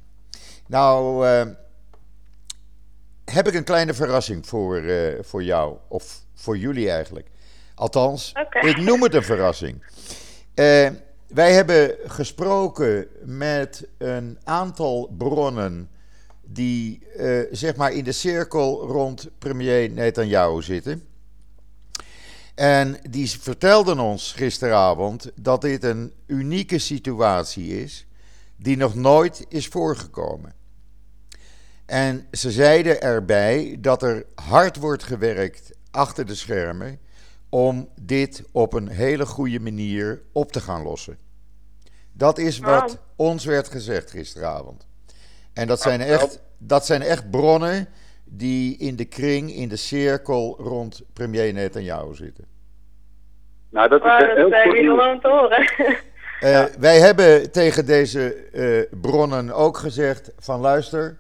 Nou, 0.68 1.28
eh, 1.28 1.46
heb 3.26 3.48
ik 3.48 3.54
een 3.54 3.64
kleine 3.64 3.94
verrassing 3.94 4.48
voor, 4.48 4.78
eh, 4.78 5.24
voor 5.24 5.44
jou, 5.44 5.78
of 5.88 6.22
voor 6.34 6.58
jullie 6.58 6.90
eigenlijk. 6.90 7.28
Althans, 7.76 8.34
ik 8.62 8.78
noem 8.78 9.04
het 9.04 9.14
een 9.14 9.24
verrassing. 9.24 9.84
Eh, 10.54 10.90
wij 11.28 11.54
hebben 11.54 11.96
gesproken 12.06 13.08
met 13.24 13.88
een 13.98 14.40
aantal 14.44 15.14
bronnen 15.18 15.90
die 16.50 17.06
eh, 17.08 17.40
zeg 17.52 17.76
maar 17.76 17.92
in 17.94 18.04
de 18.04 18.12
cirkel 18.12 18.88
rond 18.88 19.30
premier 19.38 19.90
Netanyahu 19.90 20.62
zitten. 20.62 21.04
En 22.56 23.00
die 23.10 23.30
vertelden 23.30 24.00
ons 24.00 24.32
gisteravond 24.32 25.32
dat 25.36 25.62
dit 25.62 25.84
een 25.84 26.14
unieke 26.26 26.78
situatie 26.78 27.82
is 27.84 28.08
die 28.56 28.78
nog 28.78 28.96
nooit 28.96 29.46
is 29.50 29.68
voorgekomen. 29.68 30.54
En 31.86 32.28
ze 32.32 32.52
zeiden 32.52 33.02
erbij 33.02 33.78
dat 33.80 34.04
er 34.04 34.26
hard 34.36 34.76
wordt 34.78 35.04
gewerkt 35.04 35.72
achter 35.92 36.26
de 36.26 36.36
schermen 36.36 37.00
om 37.50 37.90
dit 38.02 38.44
op 38.52 38.74
een 38.74 38.88
hele 38.88 39.26
goede 39.26 39.60
manier 39.60 40.22
op 40.32 40.52
te 40.52 40.60
gaan 40.62 40.84
lossen. 40.84 41.18
Dat 42.14 42.38
is 42.38 42.60
wat 42.60 42.92
Wow. 42.92 43.00
ons 43.16 43.46
werd 43.46 43.68
gezegd 43.68 44.12
gisteravond. 44.12 44.88
En 45.58 45.68
dat 45.68 45.82
zijn, 45.82 46.02
echt, 46.02 46.42
dat 46.58 46.86
zijn 46.86 47.02
echt 47.02 47.30
bronnen 47.30 47.88
die 48.24 48.78
in 48.78 48.96
de 48.96 49.06
kring, 49.06 49.54
in 49.56 49.70
de 49.70 49.76
cirkel 49.76 50.56
rond 50.60 51.02
premier 51.14 51.54
Netanyahu 51.54 52.16
zitten. 52.16 52.46
Nou, 53.70 53.90
dat 53.90 54.00
is 54.00 54.06
maar 54.06 54.28
dat 54.28 54.36
heel 54.38 54.50
zijn 54.50 54.64
goed 54.68 54.76
jullie 54.76 54.90
nieuws. 54.90 55.02
gewoon 55.02 55.20
te 55.20 55.28
horen. 55.28 56.06
Eh, 56.40 56.64
Wij 56.80 57.00
hebben 57.00 57.52
tegen 57.52 57.86
deze 57.86 58.34
eh, 58.34 59.00
bronnen 59.02 59.52
ook 59.52 59.78
gezegd 59.78 60.32
van 60.40 60.60
luister, 60.60 61.18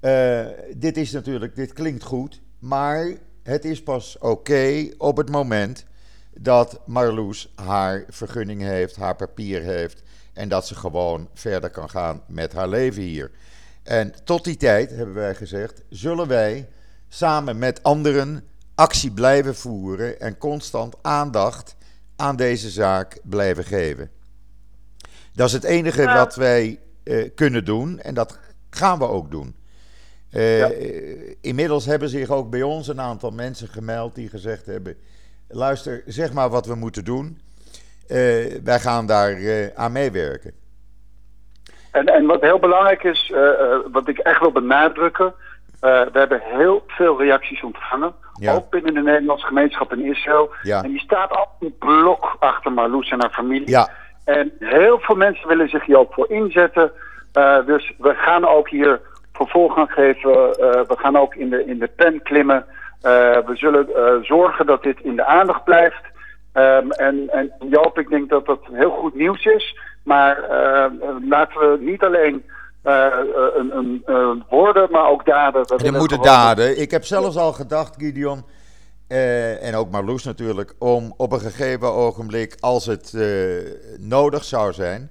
eh, 0.00 0.46
dit 0.76 0.96
is 0.96 1.12
natuurlijk, 1.12 1.56
dit 1.56 1.72
klinkt 1.72 2.04
goed, 2.04 2.40
maar 2.58 3.12
het 3.42 3.64
is 3.64 3.82
pas 3.82 4.18
oké 4.18 4.88
op 4.98 5.16
het 5.16 5.30
moment 5.30 5.86
dat 6.34 6.80
Marloes 6.86 7.52
haar 7.54 8.04
vergunning 8.08 8.62
heeft, 8.62 8.96
haar 8.96 9.16
papier 9.16 9.62
heeft 9.62 10.02
en 10.32 10.48
dat 10.48 10.66
ze 10.66 10.74
gewoon 10.74 11.28
verder 11.34 11.70
kan 11.70 11.90
gaan 11.90 12.22
met 12.26 12.52
haar 12.52 12.68
leven 12.68 13.02
hier. 13.02 13.30
En 13.90 14.14
tot 14.24 14.44
die 14.44 14.56
tijd, 14.56 14.90
hebben 14.90 15.14
wij 15.14 15.34
gezegd, 15.34 15.82
zullen 15.88 16.28
wij 16.28 16.68
samen 17.08 17.58
met 17.58 17.82
anderen 17.82 18.44
actie 18.74 19.10
blijven 19.12 19.54
voeren 19.54 20.20
en 20.20 20.38
constant 20.38 20.94
aandacht 21.02 21.76
aan 22.16 22.36
deze 22.36 22.70
zaak 22.70 23.18
blijven 23.22 23.64
geven. 23.64 24.10
Dat 25.32 25.46
is 25.46 25.52
het 25.52 25.64
enige 25.64 26.04
wat 26.04 26.34
wij 26.34 26.80
eh, 27.02 27.30
kunnen 27.34 27.64
doen 27.64 28.00
en 28.00 28.14
dat 28.14 28.38
gaan 28.70 28.98
we 28.98 29.04
ook 29.04 29.30
doen. 29.30 29.56
Eh, 30.30 30.58
Ja. 30.58 30.70
Inmiddels 31.40 31.84
hebben 31.84 32.08
zich 32.08 32.30
ook 32.30 32.50
bij 32.50 32.62
ons 32.62 32.88
een 32.88 33.00
aantal 33.00 33.30
mensen 33.30 33.68
gemeld 33.68 34.14
die 34.14 34.28
gezegd 34.28 34.66
hebben: 34.66 34.96
luister, 35.48 36.02
zeg 36.06 36.32
maar 36.32 36.48
wat 36.48 36.66
we 36.66 36.74
moeten 36.74 37.04
doen. 37.04 37.40
Eh, 38.06 38.16
wij 38.62 38.80
gaan 38.80 39.06
daar 39.06 39.72
aan 39.74 39.92
meewerken. 39.92 40.52
En, 41.92 42.06
en 42.06 42.26
wat 42.26 42.40
heel 42.40 42.58
belangrijk 42.58 43.02
is, 43.02 43.30
eh, 43.34 43.48
eh, 43.48 43.78
wat 43.92 44.08
ik 44.08 44.18
echt 44.18 44.40
wil 44.40 44.52
benadrukken. 44.52 45.34
eh, 45.80 46.00
we 46.12 46.18
hebben 46.18 46.40
heel 46.44 46.84
veel 46.86 47.18
reacties 47.22 47.62
ontvangen. 47.62 48.12
Ja. 48.34 48.54
Ook 48.54 48.70
binnen 48.70 48.94
de 48.94 49.00
Nederlandse 49.02 49.46
gemeenschap 49.46 49.92
in 49.92 50.04
Israël. 50.04 50.50
Ja. 50.62 50.82
En 50.82 50.90
die 50.90 51.00
staat 51.00 51.30
al 51.30 51.48
een 51.60 51.74
blok 51.78 52.36
achter 52.38 52.72
Marloes 52.72 53.10
en 53.10 53.20
haar 53.20 53.30
familie. 53.30 53.68
Ja, 53.70 53.88
En 54.24 54.52
heel 54.58 54.98
veel 54.98 55.16
mensen 55.16 55.48
willen 55.48 55.68
zich 55.68 55.84
hier 55.84 55.98
ook 55.98 56.12
voor 56.12 56.30
inzetten. 56.30 56.92
Dus 57.66 57.92
we 57.98 58.14
gaan 58.14 58.48
ook 58.48 58.68
hier 58.68 59.00
vervolgang 59.32 59.92
geven. 59.92 60.30
Eh, 60.32 60.80
we 60.86 60.96
gaan 60.96 61.16
ook 61.16 61.34
in 61.34 61.50
de, 61.50 61.64
in 61.64 61.78
de 61.78 61.90
pen 61.96 62.22
klimmen. 62.22 62.64
We 63.46 63.52
zullen 63.54 63.86
zorgen 64.24 64.66
dat 64.66 64.82
dit 64.82 65.00
in 65.02 65.16
de 65.16 65.24
aandacht 65.24 65.64
blijft. 65.64 66.02
Ehm, 66.52 66.90
en, 66.90 67.28
en 67.30 67.52
Joop, 67.70 67.98
ik 67.98 68.08
denk 68.08 68.28
dat 68.28 68.46
dat 68.46 68.60
heel 68.72 68.90
goed 68.90 69.14
nieuws 69.14 69.44
is. 69.44 69.78
Maar 70.02 70.42
eh, 70.42 70.90
laten 71.28 71.60
we 71.60 71.78
niet 71.80 72.02
alleen 72.02 72.44
eh, 72.82 73.06
een, 73.56 73.76
een, 73.76 74.02
eh, 74.06 74.30
woorden, 74.48 74.88
maar 74.90 75.08
ook 75.08 75.24
daden. 75.26 75.62
We 75.62 75.74
er 75.74 75.82
willen 75.82 75.98
moeten 75.98 76.22
daden. 76.22 76.80
Ik 76.80 76.90
heb 76.90 77.04
zelfs 77.04 77.36
al 77.36 77.52
gedacht, 77.52 77.94
Gideon, 77.98 78.44
eh, 79.08 79.66
en 79.68 79.74
ook 79.74 79.90
Marloes 79.90 80.24
natuurlijk, 80.24 80.74
om 80.78 81.14
op 81.16 81.32
een 81.32 81.40
gegeven 81.40 81.88
ogenblik, 81.92 82.56
als 82.60 82.86
het 82.86 83.14
eh, 83.14 83.24
nodig 83.98 84.44
zou 84.44 84.72
zijn, 84.72 85.10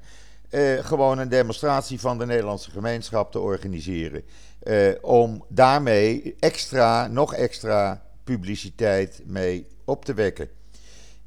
eh, 0.50 0.74
gewoon 0.80 1.20
een 1.20 1.30
demonstratie 1.30 2.00
van 2.00 2.18
de 2.18 2.26
Nederlandse 2.26 2.72
gemeenschap 2.72 3.32
te 3.32 3.40
organiseren. 3.40 4.24
Eh, 4.64 4.76
om 5.02 5.44
daarmee 5.50 6.36
extra, 6.40 7.08
nog 7.08 7.34
extra 7.34 8.02
publiciteit 8.24 9.22
mee 9.26 9.68
op 9.86 10.06
te 10.06 10.14
wekken. 10.14 10.50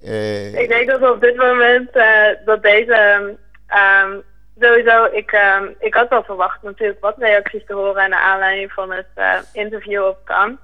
Eh, 0.03 0.55
Ik 0.63 0.69
denk 0.69 0.87
dat 0.89 1.11
op 1.11 1.21
dit 1.21 1.37
moment 1.37 1.91
eh, 1.91 2.05
dat 2.45 2.63
deze 2.63 3.37
ehm, 3.73 4.19
sowieso, 4.61 5.05
ik, 5.05 5.33
ehm, 5.33 5.69
ik 5.79 5.95
had 5.95 6.09
wel 6.09 6.23
verwacht 6.23 6.63
natuurlijk 6.63 7.01
wat 7.01 7.19
reacties 7.19 7.67
te 7.67 7.75
horen 7.75 8.11
naar 8.11 8.21
aanleiding 8.21 8.73
van 8.73 8.93
het 8.93 9.07
eh, 9.15 9.39
interview 9.53 10.05
op 10.05 10.19
Kan. 10.25 10.59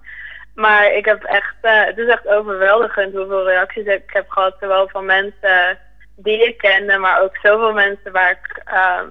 Maar 0.55 0.93
ik 0.93 1.05
heb 1.05 1.23
echt, 1.23 1.55
eh, 1.61 1.85
het 1.85 1.99
is 1.99 2.09
echt 2.09 2.29
overweldigend 2.29 3.15
hoeveel 3.15 3.45
reacties 3.45 3.87
ik 3.87 4.03
heb 4.07 4.31
gehad, 4.31 4.57
zowel 4.61 4.89
van 4.89 5.05
mensen 5.05 5.79
die 6.17 6.47
ik 6.47 6.59
kende, 6.59 6.99
maar 6.99 7.23
ook 7.23 7.37
zoveel 7.43 7.73
mensen 7.73 8.13
waar 8.13 8.31
ik 8.31 8.63
ehm, 8.65 9.07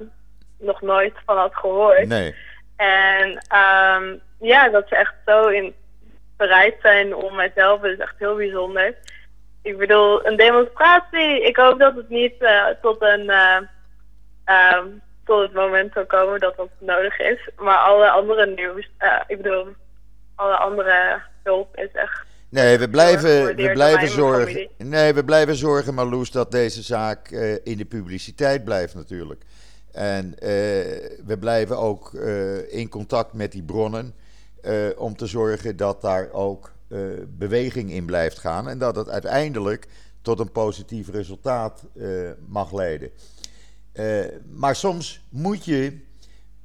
nog 0.60 0.82
nooit 0.82 1.13
van 1.25 1.38
had 1.38 1.56
gehoord. 1.56 2.08
nee. 2.08 2.36
En 2.77 3.39
ja, 4.39 4.70
dat 4.70 4.88
ze 4.88 4.96
echt 4.96 5.13
zo 5.25 5.48
in 5.48 5.75
bereid 6.38 6.75
zijn 6.82 7.16
om 7.16 7.36
mij 7.36 7.50
te 7.50 7.60
helpen 7.60 7.92
is 7.92 7.98
echt 7.98 8.16
heel 8.18 8.36
bijzonder. 8.36 8.96
Ik 9.63 9.77
bedoel, 9.77 10.25
een 10.25 10.36
demonstratie, 10.36 11.44
ik 11.44 11.58
hoop 11.58 11.80
dat 11.80 11.96
het 11.96 12.10
niet 12.10 12.34
uh, 12.39 12.66
tot 12.82 13.01
een... 13.01 13.24
Uh, 13.24 13.58
um, 14.48 15.01
tot 15.27 15.42
het 15.42 15.54
moment 15.54 15.94
zal 15.94 16.06
komen 16.06 16.39
dat 16.39 16.56
dat 16.56 16.70
nodig 16.80 17.20
is. 17.20 17.50
Maar 17.58 17.77
alle 17.77 18.10
andere 18.10 18.46
nieuws, 18.46 18.89
uh, 19.00 19.20
ik 19.27 19.42
bedoel, 19.42 19.68
alle 20.36 20.56
andere 20.56 21.22
hulp 21.44 21.77
is 21.77 21.92
echt. 21.92 22.25
Nee, 22.50 22.77
we 22.77 22.89
blijven, 22.89 23.56
we 23.56 23.72
blijven 23.72 24.08
zorgen. 24.08 24.70
Nee, 24.77 25.13
we 25.13 25.24
blijven 25.24 25.56
zorgen, 25.56 25.94
Marloes, 25.94 26.32
dat 26.32 26.51
deze 26.51 26.82
zaak 26.82 27.32
uh, 27.32 27.54
in 27.63 27.77
de 27.77 27.86
publiciteit 27.86 28.63
blijft 28.63 28.96
natuurlijk. 28.96 29.44
En 29.92 30.25
uh, 30.25 30.39
we 31.25 31.38
blijven 31.39 31.77
ook 31.77 32.13
in 32.70 32.89
contact 32.89 33.34
met 33.34 33.51
die 33.51 33.63
bronnen 33.63 34.13
om 34.98 35.16
te 35.16 35.25
zorgen 35.25 35.77
dat 35.77 36.01
daar 36.01 36.30
ook 36.32 36.72
beweging 37.27 37.92
in 37.92 38.06
blijft 38.06 38.39
gaan 38.39 38.70
en 38.70 38.77
dat 38.77 38.96
het 38.96 39.10
uiteindelijk 39.10 39.88
tot 40.22 40.39
een 40.39 40.51
positief 40.51 41.10
resultaat 41.10 41.84
mag 42.48 42.74
leiden. 42.74 43.12
Uh, 44.00 44.25
maar 44.51 44.75
soms 44.75 45.22
moet 45.30 45.66
je 45.66 45.98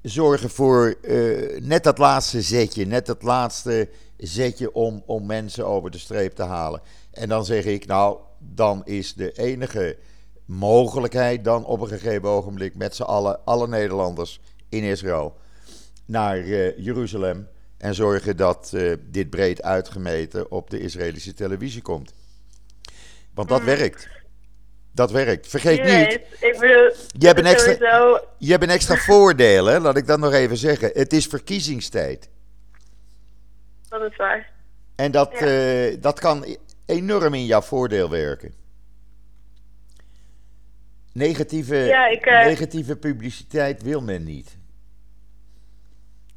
zorgen 0.03 0.51
voor 0.51 0.95
uh, 1.03 1.61
net 1.61 1.85
dat 1.85 1.99
laatste 1.99 2.43
zetje, 2.43 2.87
net 2.87 3.07
dat 3.07 3.23
laatste 3.23 3.89
zetje 4.17 4.73
om, 4.73 5.03
om 5.07 5.27
mensen 5.27 5.67
over 5.67 5.91
de 5.91 5.99
streep 5.99 6.35
te 6.35 6.43
halen. 6.43 6.81
En 7.11 7.29
dan 7.29 7.45
zeg 7.45 7.65
ik, 7.65 7.87
nou, 7.87 8.19
dan 8.39 8.85
is 8.85 9.15
de 9.15 9.33
enige 9.33 9.97
mogelijkheid 10.45 11.45
dan 11.45 11.65
op 11.65 11.81
een 11.81 11.89
gegeven 11.89 12.29
ogenblik 12.29 12.75
met 12.75 12.95
z'n 12.95 13.03
allen, 13.03 13.45
alle 13.45 13.69
Nederlanders 13.69 14.41
in 14.69 14.83
Israël, 14.83 15.37
naar 16.05 16.39
uh, 16.39 16.79
Jeruzalem 16.79 17.49
en 17.77 17.95
zorgen 17.95 18.37
dat 18.37 18.77
dit 19.11 19.31
breed 19.31 19.63
uitgemeten 19.63 20.51
op 20.51 20.71
de 20.71 20.81
Israëlische 20.81 21.35
televisie 21.35 21.83
komt. 21.83 22.13
Want 23.35 23.49
dat 23.49 23.61
mm. 23.61 23.67
werkt. 23.67 24.09
Dat 24.95 25.11
werkt. 25.11 25.49
Vergeet 25.49 25.79
niet. 25.79 25.89
Weet, 25.89 26.15
ik 26.41 26.59
bedoel, 26.59 26.91
je, 27.19 27.27
hebt 27.27 27.39
een 27.39 27.47
extra, 27.47 27.73
sowieso... 27.73 28.21
je 28.39 28.51
hebt 28.51 28.63
een 28.63 28.71
extra 28.71 28.97
voordeel, 28.97 29.65
hè? 29.65 29.79
laat 29.79 29.97
ik 29.97 30.07
dat 30.07 30.19
nog 30.19 30.33
even 30.33 30.57
zeggen. 30.57 30.91
Het 30.93 31.13
is 31.13 31.27
verkiezingstijd. 31.27 32.31
Dat 33.89 34.03
is 34.11 34.17
waar. 34.17 34.51
En 34.97 35.11
dat, 35.11 35.39
ja. 35.39 35.47
uh, 35.47 35.97
dat 36.01 36.21
kan 36.21 36.57
enorm 36.87 37.35
in 37.35 37.47
jouw 37.47 37.61
voordeel 37.61 38.11
werken. 38.11 38.55
Negatieve, 41.13 41.77
ja, 41.77 42.07
ik, 42.07 42.27
uh... 42.27 42.45
negatieve 42.45 42.97
publiciteit 42.97 43.83
wil 43.83 44.01
men 44.01 44.25
niet. 44.25 44.57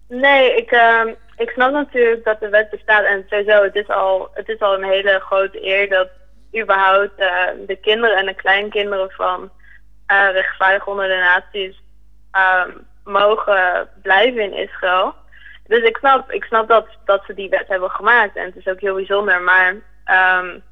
Nee, 0.08 0.56
ik, 0.56 0.72
uh, 0.72 1.06
ik 1.38 1.50
snap 1.50 1.72
natuurlijk 1.72 2.24
dat 2.24 2.40
de 2.40 2.50
wet 2.50 2.70
bestaat. 2.70 3.06
En 3.06 3.26
sowieso, 3.30 3.64
het 3.64 3.76
is 3.76 3.88
al, 3.88 4.30
het 4.34 4.50
is 4.50 4.60
al 4.60 4.74
een 4.74 4.84
hele 4.84 5.20
grote 5.20 5.66
eer 5.66 5.90
dat 5.90 6.10
überhaupt 6.56 7.20
uh, 7.20 7.48
de 7.68 7.76
kinderen 7.76 8.18
en 8.18 8.26
de 8.26 8.34
kleinkinderen 8.34 9.12
van 9.12 9.52
uh, 10.12 10.30
rechtvaardig 10.32 10.88
onder 10.88 11.08
de 11.08 11.16
naties 11.16 11.82
um, 12.32 12.88
mogen 13.04 13.90
blijven 14.02 14.42
in 14.42 14.54
Israël. 14.54 15.16
Dus 15.68 15.84
ik 15.84 15.98
snap, 15.98 16.32
ik 16.32 16.44
snap 16.44 16.68
dat, 16.68 16.88
dat 17.06 17.24
ze 17.26 17.34
die 17.34 17.50
wet 17.50 17.68
hebben 17.68 17.90
gemaakt 17.90 18.36
en 18.36 18.46
het 18.46 18.56
is 18.56 18.68
ook 18.68 18.80
heel 18.80 18.96
bijzonder. 18.96 19.42
Maar 19.42 19.76
um, 20.40 20.64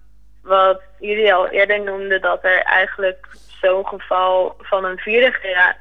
wat 0.42 0.82
jullie 1.00 1.34
al 1.34 1.48
eerder 1.48 1.82
noemden, 1.82 2.22
dat 2.22 2.44
er 2.44 2.62
eigenlijk 2.62 3.28
zo'n 3.62 3.88
geval 3.88 4.56
van 4.60 4.86
een 4.86 4.98
vierde 4.98 5.34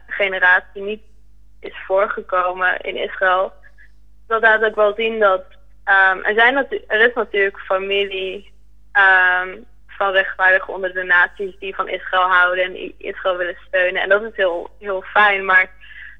generatie 0.07 0.83
niet 0.83 1.03
is 1.61 1.75
voorgekomen 1.87 2.81
in 2.81 2.97
Israël. 2.97 3.53
Dat 4.27 4.43
laat 4.43 4.65
ook 4.65 4.75
wel 4.75 4.95
zien 4.95 5.19
dat 5.19 5.45
um, 5.85 6.25
er, 6.25 6.35
zijn 6.35 6.57
er 6.87 7.09
is 7.09 7.15
natuurlijk 7.15 7.59
familie 7.59 8.53
van 10.03 10.13
rechtvaardig 10.13 10.69
onder 10.69 10.93
de 10.93 11.03
naties 11.03 11.59
die 11.59 11.75
van 11.75 11.89
Israël 11.89 12.29
houden 12.29 12.65
en 12.65 12.93
Israël 12.99 13.37
willen 13.37 13.57
steunen. 13.67 14.03
En 14.03 14.09
dat 14.09 14.23
is 14.23 14.37
heel, 14.37 14.71
heel 14.79 15.03
fijn. 15.03 15.45
Maar 15.45 15.71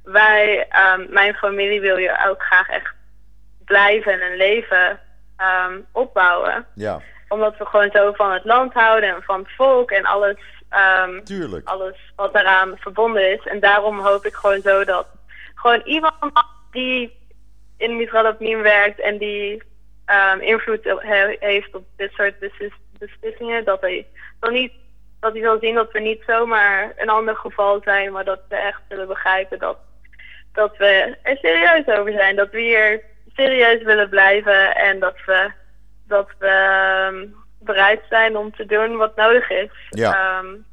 wij, 0.05 0.69
um, 0.95 1.07
mijn 1.11 1.35
familie 1.35 1.81
wil 1.81 1.97
je 1.97 2.27
ook 2.29 2.43
graag 2.43 2.69
echt 2.69 2.95
blijven 3.65 4.13
en 4.13 4.31
een 4.31 4.37
leven 4.37 5.01
um, 5.39 5.87
opbouwen. 5.93 6.67
Ja. 6.75 7.01
Omdat 7.29 7.57
we 7.59 7.67
gewoon 7.67 7.91
zo 7.93 8.13
van 8.13 8.33
het 8.33 8.45
land 8.45 8.73
houden 8.73 9.15
en 9.15 9.23
van 9.23 9.39
het 9.39 9.51
volk 9.57 9.91
en 9.91 10.05
alles, 10.05 10.37
um, 11.05 11.25
Tuurlijk. 11.25 11.69
alles 11.69 11.97
wat 12.17 12.33
daaraan 12.33 12.77
verbonden 12.77 13.33
is. 13.33 13.47
En 13.47 13.61
daarom 13.61 13.99
hoop 13.99 14.25
ik 14.27 14.35
gewoon 14.35 14.61
zo 14.61 14.85
dat 14.85 15.07
gewoon 15.55 15.83
iemand 15.85 16.15
die 16.71 17.17
in 17.77 18.01
Israël 18.01 18.33
opnieuw 18.33 18.63
werkt 18.63 19.01
en 19.01 19.19
die 19.19 19.63
invloed 20.41 20.81
heeft 21.39 21.75
op 21.75 21.85
dit 21.97 22.13
soort 22.13 22.39
beslissingen 22.39 22.82
beslissingen. 23.07 23.65
Dat 23.65 23.81
hij, 23.81 24.07
dan 24.41 24.53
niet, 24.53 24.73
dat 25.21 25.33
hij 25.33 25.41
wil 25.41 25.59
zien 25.61 25.75
dat 25.75 25.93
we 25.93 26.01
niet 26.01 26.23
zomaar 26.27 26.93
een 26.97 27.09
ander 27.09 27.37
geval 27.37 27.81
zijn, 27.85 28.13
maar 28.13 28.25
dat 28.25 28.41
we 28.49 28.57
echt 28.57 28.81
willen 28.89 29.09
begrijpen 29.09 29.59
dat, 29.59 29.79
dat 30.53 30.77
we 30.77 31.17
er 31.23 31.37
serieus 31.37 31.99
over 31.99 32.13
zijn. 32.13 32.37
Dat 32.37 32.51
we 32.51 32.61
hier 32.61 33.03
serieus 33.35 33.83
willen 33.83 34.09
blijven 34.09 34.77
en 34.77 34.99
dat 34.99 35.17
we, 35.27 35.51
dat 36.09 36.29
we 36.39 37.09
um, 37.13 37.35
bereid 37.59 38.01
zijn 38.09 38.37
om 38.37 38.53
te 38.53 38.67
doen 38.67 38.97
wat 38.97 39.17
nodig 39.17 39.51
is. 39.51 39.71
Ja. 39.91 40.39
Um, 40.39 40.65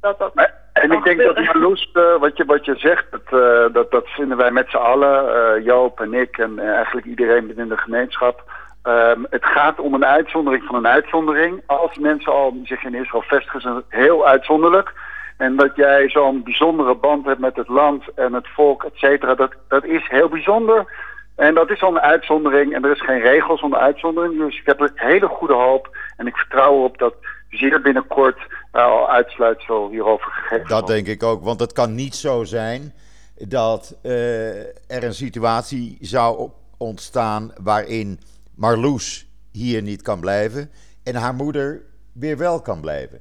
dat 0.00 0.18
dat 0.18 0.34
en 0.72 0.92
ik 0.92 1.04
denk 1.04 1.22
dat 1.22 1.44
Marloes, 1.44 1.90
uh, 1.94 2.18
wat, 2.18 2.36
je, 2.36 2.44
wat 2.44 2.64
je 2.64 2.76
zegt, 2.76 3.04
dat, 3.10 3.40
uh, 3.40 3.72
dat, 3.72 3.90
dat 3.90 4.08
vinden 4.08 4.36
wij 4.36 4.50
met 4.50 4.70
z'n 4.70 4.76
allen, 4.76 5.24
uh, 5.58 5.64
Joop 5.64 6.00
en 6.00 6.14
ik 6.14 6.38
en 6.38 6.58
eigenlijk 6.58 7.06
iedereen 7.06 7.46
binnen 7.46 7.68
de 7.68 7.76
gemeenschap. 7.76 8.50
Um, 8.84 9.26
het 9.30 9.44
gaat 9.44 9.80
om 9.80 9.94
een 9.94 10.04
uitzondering 10.04 10.64
van 10.64 10.74
een 10.74 10.86
uitzondering. 10.86 11.62
Als 11.66 11.98
mensen 11.98 12.32
al 12.32 12.56
zich 12.64 12.84
in 12.84 12.94
Israël 12.94 13.22
vestigen, 13.22 13.58
is 13.58 13.64
het 13.64 13.84
heel 13.88 14.26
uitzonderlijk. 14.26 14.92
En 15.36 15.56
dat 15.56 15.76
jij 15.76 16.08
zo'n 16.08 16.42
bijzondere 16.42 16.94
band 16.94 17.26
hebt 17.26 17.40
met 17.40 17.56
het 17.56 17.68
land 17.68 18.04
en 18.14 18.32
het 18.32 18.48
volk, 18.48 18.84
et 18.84 18.94
cetera, 18.94 19.34
dat, 19.34 19.54
dat 19.68 19.84
is 19.84 20.08
heel 20.08 20.28
bijzonder. 20.28 21.10
En 21.36 21.54
dat 21.54 21.70
is 21.70 21.82
al 21.82 21.88
een 21.88 22.00
uitzondering 22.00 22.74
en 22.74 22.84
er 22.84 22.90
is 22.90 23.04
geen 23.04 23.20
regel 23.20 23.58
zonder 23.58 23.78
uitzondering. 23.78 24.38
Dus 24.38 24.58
ik 24.58 24.66
heb 24.66 24.80
een 24.80 24.90
hele 24.94 25.28
goede 25.28 25.54
hoop 25.54 25.96
en 26.16 26.26
ik 26.26 26.36
vertrouw 26.36 26.74
erop 26.74 26.98
dat 26.98 27.14
zeer 27.50 27.80
binnenkort 27.80 28.38
uh, 28.72 28.84
al 28.84 29.08
uitsluitsel 29.10 29.88
hierover 29.90 30.30
gegeven 30.30 30.68
Dat 30.68 30.86
denk 30.86 31.06
ik 31.06 31.22
ook, 31.22 31.44
want 31.44 31.60
het 31.60 31.72
kan 31.72 31.94
niet 31.94 32.14
zo 32.14 32.44
zijn 32.44 32.92
dat 33.38 33.98
uh, 34.02 34.58
er 34.66 35.04
een 35.04 35.14
situatie 35.14 35.98
zou 36.00 36.50
ontstaan 36.78 37.52
waarin 37.62 38.20
Marloes 38.54 39.26
hier 39.52 39.82
niet 39.82 40.02
kan 40.02 40.20
blijven 40.20 40.70
en 41.04 41.14
haar 41.14 41.34
moeder 41.34 41.82
weer 42.12 42.38
wel 42.38 42.60
kan 42.60 42.80
blijven. 42.80 43.20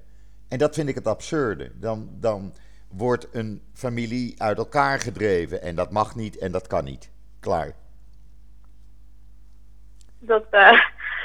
En 0.49 0.57
dat 0.57 0.75
vind 0.75 0.89
ik 0.89 0.95
het 0.95 1.07
absurde. 1.07 1.71
Dan, 1.73 2.09
dan 2.19 2.53
wordt 2.89 3.27
een 3.31 3.61
familie 3.73 4.41
uit 4.41 4.57
elkaar 4.57 4.99
gedreven 4.99 5.61
en 5.61 5.75
dat 5.75 5.91
mag 5.91 6.15
niet 6.15 6.37
en 6.37 6.51
dat 6.51 6.67
kan 6.67 6.83
niet. 6.83 7.11
Klaar. 7.39 7.71
Dat, 10.19 10.45
uh, 10.51 10.81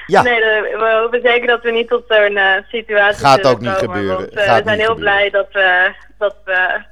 ja. 0.07 0.23
Nee, 0.23 0.41
we 0.41 0.99
hopen 1.03 1.21
zeker 1.21 1.47
dat 1.47 1.63
we 1.63 1.71
niet 1.71 1.89
tot 1.89 2.05
zo'n 2.09 2.37
uh, 2.37 2.57
situatie 2.69 3.25
Gaat 3.25 3.47
ook 3.47 3.61
niet 3.61 3.71
gebeuren. 3.71 4.17
Want, 4.17 4.37
uh, 4.37 4.43
Gaat 4.43 4.59
we 4.63 4.69
zijn 4.69 4.79
heel 4.79 4.95
gebeuren. 4.95 4.97
blij 5.19 5.31
dat 5.31 5.53
we, 5.53 5.95
dat 6.19 6.37
we 6.45 6.85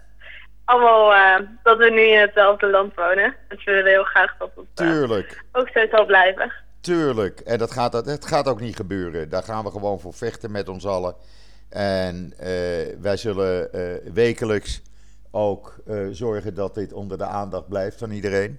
allemaal, 0.64 1.40
dat 1.62 1.78
we 1.78 1.90
nu 1.90 2.00
in 2.00 2.20
hetzelfde 2.20 2.66
land 2.66 2.94
wonen. 2.94 3.34
Dus 3.48 3.64
we 3.64 3.72
willen 3.72 3.90
heel 3.90 4.04
graag 4.04 4.36
dat 4.38 4.50
het 4.56 4.66
Tuurlijk. 4.74 5.44
ook 5.52 5.68
zo 5.68 5.86
zal 5.90 6.04
blijven. 6.06 6.52
Tuurlijk. 6.84 7.40
En 7.40 7.58
dat 7.58 7.70
gaat, 7.70 7.92
dat 7.92 8.26
gaat 8.26 8.48
ook 8.48 8.60
niet 8.60 8.76
gebeuren. 8.76 9.28
Daar 9.28 9.42
gaan 9.42 9.64
we 9.64 9.70
gewoon 9.70 10.00
voor 10.00 10.14
vechten 10.14 10.50
met 10.50 10.68
ons 10.68 10.86
allen. 10.86 11.14
En 11.68 12.32
uh, 12.32 12.46
wij 13.00 13.16
zullen 13.16 13.68
uh, 13.74 14.12
wekelijks 14.12 14.82
ook 15.30 15.76
uh, 15.86 16.08
zorgen 16.10 16.54
dat 16.54 16.74
dit 16.74 16.92
onder 16.92 17.18
de 17.18 17.24
aandacht 17.24 17.68
blijft 17.68 17.98
van 17.98 18.10
iedereen. 18.10 18.58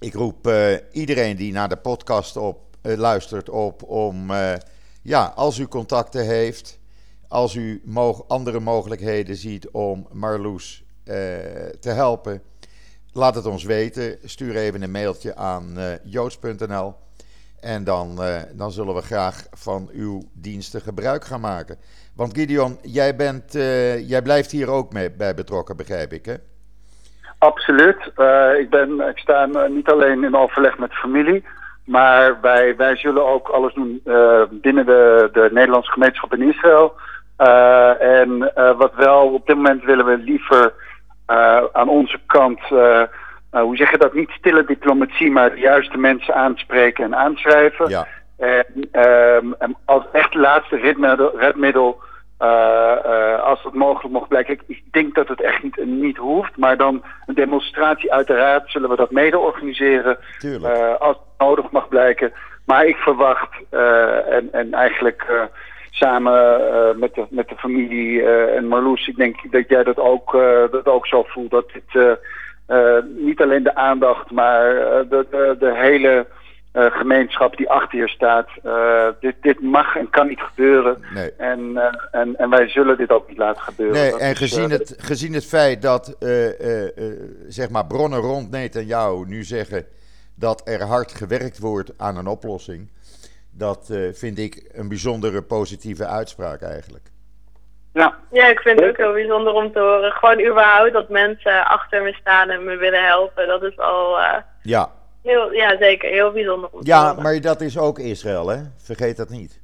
ik 0.00 0.14
roep 0.14 0.50
iedereen 0.92 1.36
die 1.36 1.52
naar 1.52 1.68
de 1.68 1.76
podcast 1.76 2.36
op, 2.36 2.76
luistert 2.82 3.50
op 3.50 3.82
om, 3.82 4.32
ja, 5.02 5.32
als 5.34 5.58
u 5.58 5.66
contacten 5.66 6.26
heeft, 6.26 6.78
als 7.28 7.54
u 7.54 7.82
andere 8.26 8.60
mogelijkheden 8.60 9.36
ziet 9.36 9.68
om 9.68 10.06
Marloes 10.12 10.84
te 11.80 11.90
helpen 11.90 12.42
Laat 13.16 13.34
het 13.34 13.46
ons 13.46 13.64
weten. 13.64 14.18
Stuur 14.24 14.56
even 14.56 14.82
een 14.82 14.90
mailtje 14.90 15.36
aan 15.36 15.64
uh, 15.76 15.84
joods.nl. 16.04 16.94
En 17.60 17.84
dan, 17.84 18.16
uh, 18.18 18.36
dan 18.52 18.70
zullen 18.70 18.94
we 18.94 19.00
graag 19.00 19.46
van 19.52 19.88
uw 19.92 20.22
diensten 20.34 20.80
gebruik 20.80 21.24
gaan 21.24 21.40
maken. 21.40 21.76
Want 22.16 22.38
Gideon, 22.38 22.78
jij, 22.82 23.16
bent, 23.16 23.54
uh, 23.54 24.08
jij 24.08 24.22
blijft 24.22 24.50
hier 24.50 24.70
ook 24.70 24.92
mee, 24.92 25.10
bij 25.10 25.34
betrokken, 25.34 25.76
begrijp 25.76 26.12
ik, 26.12 26.24
hè? 26.24 26.34
Absoluut. 27.38 28.12
ik, 28.58 28.70
ben, 28.70 29.00
ik 29.00 29.18
sta 29.18 29.46
niet 29.68 29.88
alleen 29.88 30.24
in 30.24 30.36
overleg 30.36 30.78
met 30.78 30.94
familie. 30.94 31.44
Maar 31.84 32.40
wij, 32.40 32.76
wij 32.76 32.96
zullen 32.96 33.26
ook 33.26 33.48
alles 33.48 33.74
doen 33.74 34.00
binnen 34.50 34.86
de, 34.86 35.28
de 35.32 35.48
Nederlandse 35.52 35.92
gemeenschap 35.92 36.34
in 36.34 36.48
Israël. 36.48 36.94
en 37.98 38.52
wat 38.78 38.94
wel, 38.94 39.32
op 39.32 39.46
dit 39.46 39.56
moment 39.56 39.84
willen 39.84 40.06
we 40.06 40.16
liever 40.16 40.72
aan 41.72 41.88
onze 41.88 42.18
kant 42.26 42.60
uh, 43.56 43.62
hoe 43.62 43.76
zeg 43.76 43.90
je 43.90 43.98
dat, 43.98 44.14
niet 44.14 44.30
stille 44.30 44.64
diplomatie, 44.64 45.30
maar 45.30 45.50
de 45.50 45.60
juiste 45.60 45.98
mensen 45.98 46.34
aanspreken 46.34 47.04
en 47.04 47.16
aanschrijven. 47.16 47.88
Ja. 47.88 48.06
En, 48.38 48.88
ehm, 48.92 49.52
en 49.58 49.76
als 49.84 50.04
echt 50.12 50.34
laatste 50.34 50.76
redmiddel, 50.76 51.38
redmiddel 51.38 52.00
als 53.42 53.62
het 53.62 53.74
mogelijk 53.74 54.12
mocht 54.12 54.28
blijken. 54.28 54.58
Ik, 54.66 54.82
denk 54.90 55.14
dat 55.14 55.28
het 55.28 55.42
echt 55.42 55.62
niet, 55.62 55.84
niet 55.84 56.16
hoeft, 56.16 56.56
maar 56.56 56.76
dan 56.76 57.04
een 57.26 57.34
demonstratie 57.34 58.12
uiteraard 58.12 58.70
zullen 58.70 58.88
we 58.88 58.96
dat 58.96 59.10
mede 59.10 59.38
organiseren. 59.38 60.18
als 60.98 61.16
het 61.16 61.46
nodig 61.46 61.70
mag 61.70 61.88
blijken. 61.88 62.32
Maar 62.64 62.86
ik 62.86 62.96
verwacht, 62.96 63.50
en, 64.30 64.48
en 64.52 64.74
eigenlijk 64.74 65.48
samen 65.96 66.60
uh, 66.60 67.00
met, 67.00 67.14
de, 67.14 67.26
met 67.30 67.48
de 67.48 67.56
familie 67.56 68.20
uh, 68.20 68.56
en 68.56 68.66
Marloes. 68.68 69.08
Ik 69.08 69.16
denk 69.16 69.52
dat 69.52 69.68
jij 69.68 69.84
dat 69.84 69.98
ook, 69.98 70.34
uh, 70.34 70.70
dat 70.70 70.86
ook 70.86 71.06
zo 71.06 71.22
voelt. 71.22 71.50
Dat 71.50 71.70
dit 71.72 72.18
niet 73.16 73.40
alleen 73.40 73.62
de 73.62 73.74
aandacht, 73.74 74.30
maar 74.30 74.74
de, 75.08 75.26
de, 75.30 75.56
de 75.58 75.72
hele 75.76 76.26
gemeenschap 76.72 77.56
die 77.56 77.70
achter 77.70 77.98
je 77.98 78.08
staat. 78.08 78.48
dit, 79.20 79.34
dit 79.40 79.60
mag 79.60 79.96
en 79.96 80.10
kan 80.10 80.28
niet 80.28 80.40
gebeuren. 80.40 81.04
Nee. 81.14 81.32
En, 81.38 81.80
en, 82.10 82.36
en 82.36 82.50
wij 82.50 82.68
zullen 82.68 82.96
dit 82.96 83.10
ook 83.10 83.28
niet 83.28 83.38
laten 83.38 83.62
gebeuren. 83.62 83.96
Nee, 83.96 84.18
en 84.18 84.36
gezien, 84.36 84.70
het, 84.70 84.94
gezien 84.98 85.34
het 85.34 85.46
feit 85.46 85.82
dat 85.82 86.16
zeg 87.48 87.70
maar 87.70 87.86
bronnen 87.86 88.20
rond 88.20 88.50
jou 88.86 89.28
nu 89.28 89.42
zeggen 89.42 89.84
dat 90.34 90.62
er 90.64 90.82
hard 90.82 91.12
gewerkt 91.12 91.58
wordt 91.58 91.92
aan 91.96 92.16
een 92.16 92.26
oplossing 92.26 92.88
dat 93.58 93.88
uh, 93.90 94.12
vind 94.12 94.38
ik 94.38 94.70
een 94.72 94.88
bijzondere 94.88 95.42
positieve 95.42 96.06
uitspraak 96.06 96.62
eigenlijk. 96.62 97.04
Ja. 97.92 98.18
ja, 98.32 98.46
ik 98.46 98.60
vind 98.60 98.80
het 98.80 98.88
ook 98.88 98.96
heel 98.96 99.12
bijzonder 99.12 99.52
om 99.52 99.72
te 99.72 99.78
horen. 99.78 100.12
Gewoon 100.12 100.40
überhaupt 100.40 100.92
dat 100.92 101.08
mensen 101.08 101.66
achter 101.66 102.02
me 102.02 102.12
staan 102.12 102.50
en 102.50 102.64
me 102.64 102.76
willen 102.76 103.04
helpen. 103.04 103.46
Dat 103.46 103.62
is 103.62 103.78
al. 103.78 104.18
Uh, 104.18 104.34
ja. 104.62 104.92
Heel, 105.22 105.52
ja, 105.52 105.76
zeker. 105.78 106.10
Heel 106.10 106.32
bijzonder 106.32 106.68
om 106.72 106.80
te 106.80 106.86
Ja, 106.86 107.12
maar 107.12 107.40
dat 107.40 107.60
is 107.60 107.78
ook 107.78 107.98
Israël, 107.98 108.48
hè? 108.48 108.62
Vergeet 108.76 109.16
dat 109.16 109.28
niet. 109.28 109.60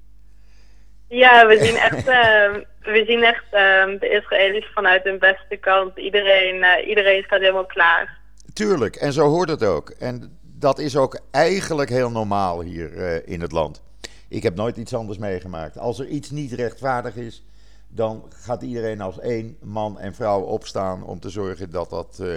Ja, 1.09 1.47
we 1.47 1.65
zien 1.65 1.77
echt, 1.77 2.09
uh, 2.09 2.63
we 2.95 3.05
zien 3.07 3.23
echt 3.23 3.45
uh, 3.45 4.01
de 4.01 4.09
Israëli's 4.09 4.71
vanuit 4.75 5.05
hun 5.05 5.19
beste 5.19 5.57
kant. 5.57 5.99
Iedereen, 5.99 6.57
uh, 6.57 6.89
iedereen 6.89 7.23
staat 7.23 7.41
helemaal 7.41 7.67
klaar. 7.67 8.19
Tuurlijk, 8.53 8.97
en 8.97 9.13
zo 9.13 9.29
hoort 9.29 9.49
het 9.49 9.65
ook. 9.65 9.91
En 9.91 10.39
dat 10.63 10.79
is 10.79 10.97
ook 10.97 11.21
eigenlijk 11.31 11.91
heel 11.91 12.11
normaal 12.11 12.61
hier 12.61 12.93
uh, 12.93 13.17
in 13.25 13.41
het 13.41 13.53
land. 13.53 13.83
Ik 14.29 14.43
heb 14.43 14.55
nooit 14.55 14.77
iets 14.77 14.95
anders 14.95 15.19
meegemaakt. 15.19 15.79
Als 15.79 15.99
er 15.99 16.07
iets 16.07 16.31
niet 16.31 16.53
rechtvaardig 16.53 17.17
is, 17.17 17.45
dan 17.89 18.33
gaat 18.35 18.63
iedereen 18.63 19.01
als 19.01 19.21
één 19.21 19.57
man 19.63 19.99
en 19.99 20.15
vrouw 20.15 20.41
opstaan 20.41 21.05
om 21.05 21.21
te 21.21 21.31
zorgen 21.31 21.71
dat 21.71 21.91
dat 21.91 22.19
uh, 22.21 22.37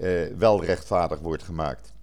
uh, 0.00 0.36
wel 0.38 0.64
rechtvaardig 0.64 1.18
wordt 1.18 1.42
gemaakt. 1.42 1.94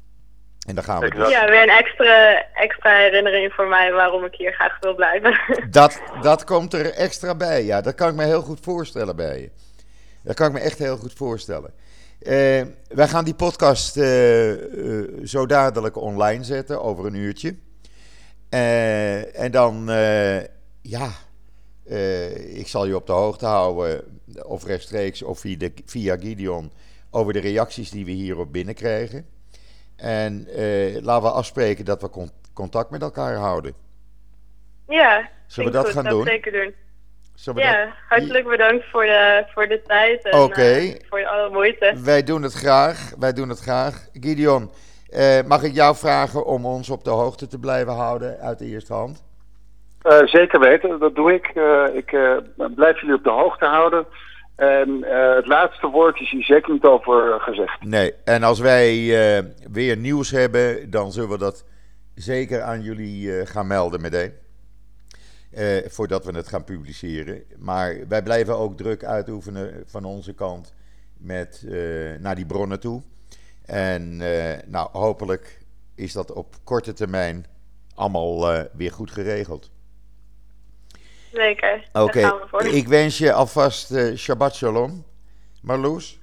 En 0.67 0.75
dan 0.75 0.83
gaan 0.83 0.99
we 0.99 1.09
dus. 1.09 1.29
Ja, 1.29 1.49
weer 1.49 1.61
een 1.61 1.77
extra, 1.77 2.45
extra 2.53 2.97
herinnering 2.97 3.53
voor 3.53 3.67
mij 3.67 3.91
waarom 3.91 4.25
ik 4.25 4.35
hier 4.35 4.53
graag 4.53 4.79
wil 4.79 4.95
blijven. 4.95 5.39
Dat, 5.69 6.01
dat 6.21 6.43
komt 6.43 6.73
er 6.73 6.93
extra 6.93 7.35
bij, 7.35 7.63
ja. 7.63 7.81
Dat 7.81 7.95
kan 7.95 8.09
ik 8.09 8.15
me 8.15 8.23
heel 8.23 8.41
goed 8.41 8.59
voorstellen 8.61 9.15
bij 9.15 9.39
je. 9.41 9.51
Dat 10.23 10.35
kan 10.35 10.47
ik 10.47 10.53
me 10.53 10.59
echt 10.59 10.79
heel 10.79 10.97
goed 10.97 11.13
voorstellen. 11.13 11.73
Uh, 12.19 12.61
wij 12.87 13.07
gaan 13.07 13.25
die 13.25 13.33
podcast 13.33 13.97
uh, 13.97 14.49
uh, 14.49 15.25
zo 15.25 15.45
dadelijk 15.45 15.95
online 15.95 16.43
zetten, 16.43 16.81
over 16.81 17.05
een 17.05 17.15
uurtje. 17.15 17.55
en 18.49 19.51
dan, 19.51 19.85
ja, 20.81 21.11
ik 22.53 22.67
zal 22.67 22.85
je 22.85 22.95
op 22.95 23.05
de 23.05 23.11
hoogte 23.11 23.45
houden, 23.45 24.03
of 24.41 24.65
rechtstreeks 24.65 25.21
of 25.21 25.39
via, 25.39 25.57
de, 25.57 25.73
via 25.85 26.17
Gideon, 26.17 26.71
over 27.09 27.33
de 27.33 27.39
reacties 27.39 27.89
die 27.89 28.05
we 28.05 28.11
hierop 28.11 28.51
binnenkrijgen. 28.51 29.25
En 29.95 30.47
laten 31.01 31.29
we 31.29 31.31
afspreken 31.31 31.85
dat 31.85 32.01
we 32.01 32.29
contact 32.53 32.89
met 32.89 33.01
elkaar 33.01 33.35
houden. 33.35 33.73
Ja, 34.87 35.29
zullen 35.47 35.71
we 35.71 35.77
dat 35.77 35.85
goed, 35.85 35.93
gaan 35.93 36.03
dat 36.03 36.13
doen? 36.13 36.25
Zeker 36.25 36.51
doen. 36.51 36.73
Ja, 37.43 37.93
hartelijk 38.07 38.47
bedankt 38.47 38.85
voor 38.91 39.03
de, 39.03 39.43
voor 39.53 39.67
de 39.67 39.81
tijd 39.87 40.25
en 40.25 40.39
okay. 40.39 40.87
uh, 40.87 40.95
voor 41.09 41.25
alle 41.25 41.49
moeite. 41.49 41.93
Wij 42.03 42.23
doen 42.23 42.41
het 42.41 42.53
graag, 42.53 43.13
wij 43.19 43.33
doen 43.33 43.49
het 43.49 43.59
graag. 43.59 44.07
Gideon, 44.13 44.71
uh, 45.09 45.41
mag 45.47 45.63
ik 45.63 45.73
jou 45.73 45.95
vragen 45.95 46.45
om 46.45 46.65
ons 46.65 46.89
op 46.89 47.03
de 47.03 47.09
hoogte 47.09 47.47
te 47.47 47.59
blijven 47.59 47.93
houden 47.93 48.39
uit 48.39 48.59
de 48.59 48.65
eerste 48.65 48.93
hand? 48.93 49.23
Uh, 50.03 50.25
zeker 50.25 50.59
weten, 50.59 50.99
dat 50.99 51.15
doe 51.15 51.33
ik. 51.33 51.47
ik 51.93 52.17
blijf 52.75 52.99
jullie 53.01 53.15
op 53.15 53.23
de 53.23 53.29
hoogte 53.29 53.65
houden. 53.65 54.05
En 54.55 55.05
het 55.35 55.47
laatste 55.47 55.87
woord 55.87 56.19
is 56.19 56.29
hier 56.29 56.43
zeker 56.43 56.73
niet 56.73 56.83
over 56.83 57.39
gezegd. 57.39 57.83
Nee, 57.83 58.13
en 58.23 58.43
als 58.43 58.59
wij 58.59 58.93
weer 59.71 59.97
nieuws 59.97 60.31
hebben, 60.31 60.89
dan 60.89 61.11
zullen 61.11 61.29
we 61.29 61.37
dat 61.37 61.65
zeker 62.15 62.61
aan 62.61 62.81
jullie 62.81 63.45
gaan 63.45 63.67
melden 63.67 64.01
meteen. 64.01 64.33
Uh, 65.57 65.77
voordat 65.87 66.25
we 66.25 66.31
het 66.31 66.47
gaan 66.47 66.63
publiceren. 66.63 67.43
Maar 67.57 68.07
wij 68.07 68.23
blijven 68.23 68.57
ook 68.57 68.77
druk 68.77 69.03
uitoefenen 69.03 69.83
van 69.85 70.05
onze 70.05 70.33
kant 70.33 70.73
met, 71.17 71.63
uh, 71.65 72.19
naar 72.19 72.35
die 72.35 72.45
bronnen 72.45 72.79
toe. 72.79 73.01
En 73.65 74.19
uh, 74.21 74.53
nou, 74.65 74.89
hopelijk 74.91 75.59
is 75.95 76.13
dat 76.13 76.31
op 76.31 76.55
korte 76.63 76.93
termijn 76.93 77.45
allemaal 77.95 78.67
weer 78.73 78.91
goed 78.91 79.11
geregeld. 79.11 79.71
Zeker. 81.31 81.89
Oké, 81.93 82.31
okay. 82.51 82.69
ik 82.69 82.87
wens 82.87 83.17
je 83.17 83.33
alvast 83.33 83.93
Shabbat 84.15 84.55
Shalom, 84.55 85.05
Marloes. 85.61 86.19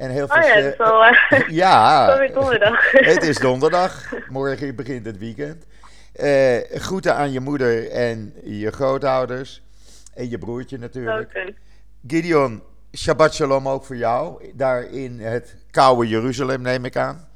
En 0.00 0.10
heel 0.10 0.28
veel 0.28 0.36
oh 0.36 0.48
ja, 0.48 0.54
het 0.62 0.72
is 0.72 0.76
wel, 0.76 1.04
ja, 1.48 2.12
het 2.12 2.28
is 2.28 2.34
donderdag. 2.34 2.90
het 2.90 3.22
is 3.22 3.38
donderdag. 3.38 4.12
Morgen 4.28 4.76
begint 4.76 5.06
het 5.06 5.18
weekend. 5.18 5.66
Uh, 6.16 6.56
groeten 6.70 7.14
aan 7.14 7.32
je 7.32 7.40
moeder 7.40 7.90
en 7.90 8.34
je 8.44 8.70
grootouders. 8.70 9.62
En 10.14 10.30
je 10.30 10.38
broertje 10.38 10.78
natuurlijk. 10.78 11.28
Okay. 11.28 11.54
Gideon, 12.06 12.62
Shabbat 12.96 13.34
Shalom 13.34 13.68
ook 13.68 13.84
voor 13.84 13.96
jou. 13.96 14.52
Daar 14.54 14.82
in 14.82 15.20
het 15.20 15.56
koude 15.70 16.08
Jeruzalem 16.08 16.62
neem 16.62 16.84
ik 16.84 16.96
aan. 16.96 17.28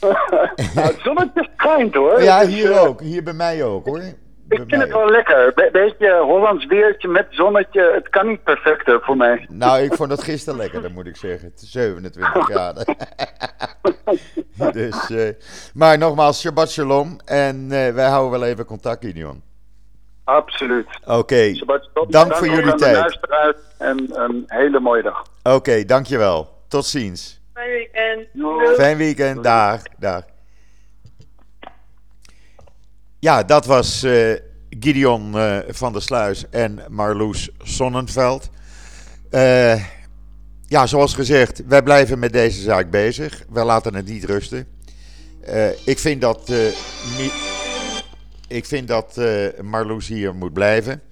nou, 0.74 0.86
het 0.86 1.00
zonnetje 1.02 1.48
schijnt 1.56 1.94
hoor. 1.94 2.22
Ja, 2.22 2.46
hier 2.46 2.80
ook. 2.80 3.00
Hier 3.00 3.22
bij 3.22 3.32
mij 3.32 3.64
ook 3.64 3.86
hoor. 3.86 4.02
Ik 4.50 4.64
vind 4.66 4.82
het 4.82 4.92
wel 4.92 5.10
lekker. 5.10 5.52
Be 5.54 5.68
beetje 5.72 6.20
Hollands 6.20 6.66
weertje 6.66 7.08
met 7.08 7.26
zonnetje. 7.30 7.92
Het 7.94 8.08
kan 8.08 8.28
niet 8.28 8.42
perfecter 8.42 9.00
voor 9.02 9.16
mij. 9.16 9.46
Nou, 9.48 9.80
ik 9.80 9.94
vond 9.94 10.10
het 10.10 10.22
gisteren 10.22 10.58
lekker, 10.58 10.82
dat 10.82 10.90
moet 10.90 11.06
ik 11.06 11.16
zeggen. 11.16 11.52
27 11.54 12.44
graden. 12.50 12.96
dus, 14.72 15.10
uh, 15.10 15.28
maar 15.74 15.98
nogmaals, 15.98 16.40
Shabbat 16.40 16.70
Shalom. 16.70 17.18
En 17.24 17.56
uh, 17.56 17.88
wij 17.88 18.08
houden 18.08 18.40
wel 18.40 18.48
even 18.48 18.64
contact, 18.64 19.04
Gideon. 19.04 19.42
Absoluut. 20.24 20.86
Oké, 21.04 21.12
okay. 21.12 21.62
dank, 21.92 22.12
dank 22.12 22.34
voor 22.34 22.48
jullie 22.48 22.74
tijd. 22.74 23.18
En 23.78 24.20
een 24.20 24.44
hele 24.46 24.80
mooie 24.80 25.02
dag. 25.02 25.24
Oké, 25.42 25.54
okay, 25.54 25.84
dankjewel. 25.84 26.48
Tot 26.68 26.84
ziens. 26.84 27.40
Fijn 27.54 27.70
weekend. 27.70 28.26
Doei. 28.32 28.74
Fijn 28.74 28.96
weekend, 28.96 29.44
dag. 29.44 29.82
dag. 29.98 30.29
Ja, 33.20 33.42
dat 33.42 33.66
was 33.66 34.04
uh, 34.04 34.34
Gideon 34.68 35.36
uh, 35.36 35.58
van 35.68 35.92
der 35.92 36.02
Sluis 36.02 36.48
en 36.50 36.80
Marloes 36.88 37.50
Sonnenveld. 37.58 38.50
Uh, 39.30 39.84
ja, 40.66 40.86
zoals 40.86 41.14
gezegd, 41.14 41.62
wij 41.66 41.82
blijven 41.82 42.18
met 42.18 42.32
deze 42.32 42.60
zaak 42.60 42.90
bezig. 42.90 43.44
Wij 43.48 43.64
laten 43.64 43.94
het 43.94 44.06
niet 44.06 44.24
rusten. 44.24 44.66
ik 45.84 45.98
vind 45.98 46.20
dat, 46.20 46.52
ik 48.48 48.64
vind 48.64 48.88
dat 48.88 49.20
Marloes 49.62 50.08
hier 50.08 50.34
moet 50.34 50.52
blijven. 50.52 51.02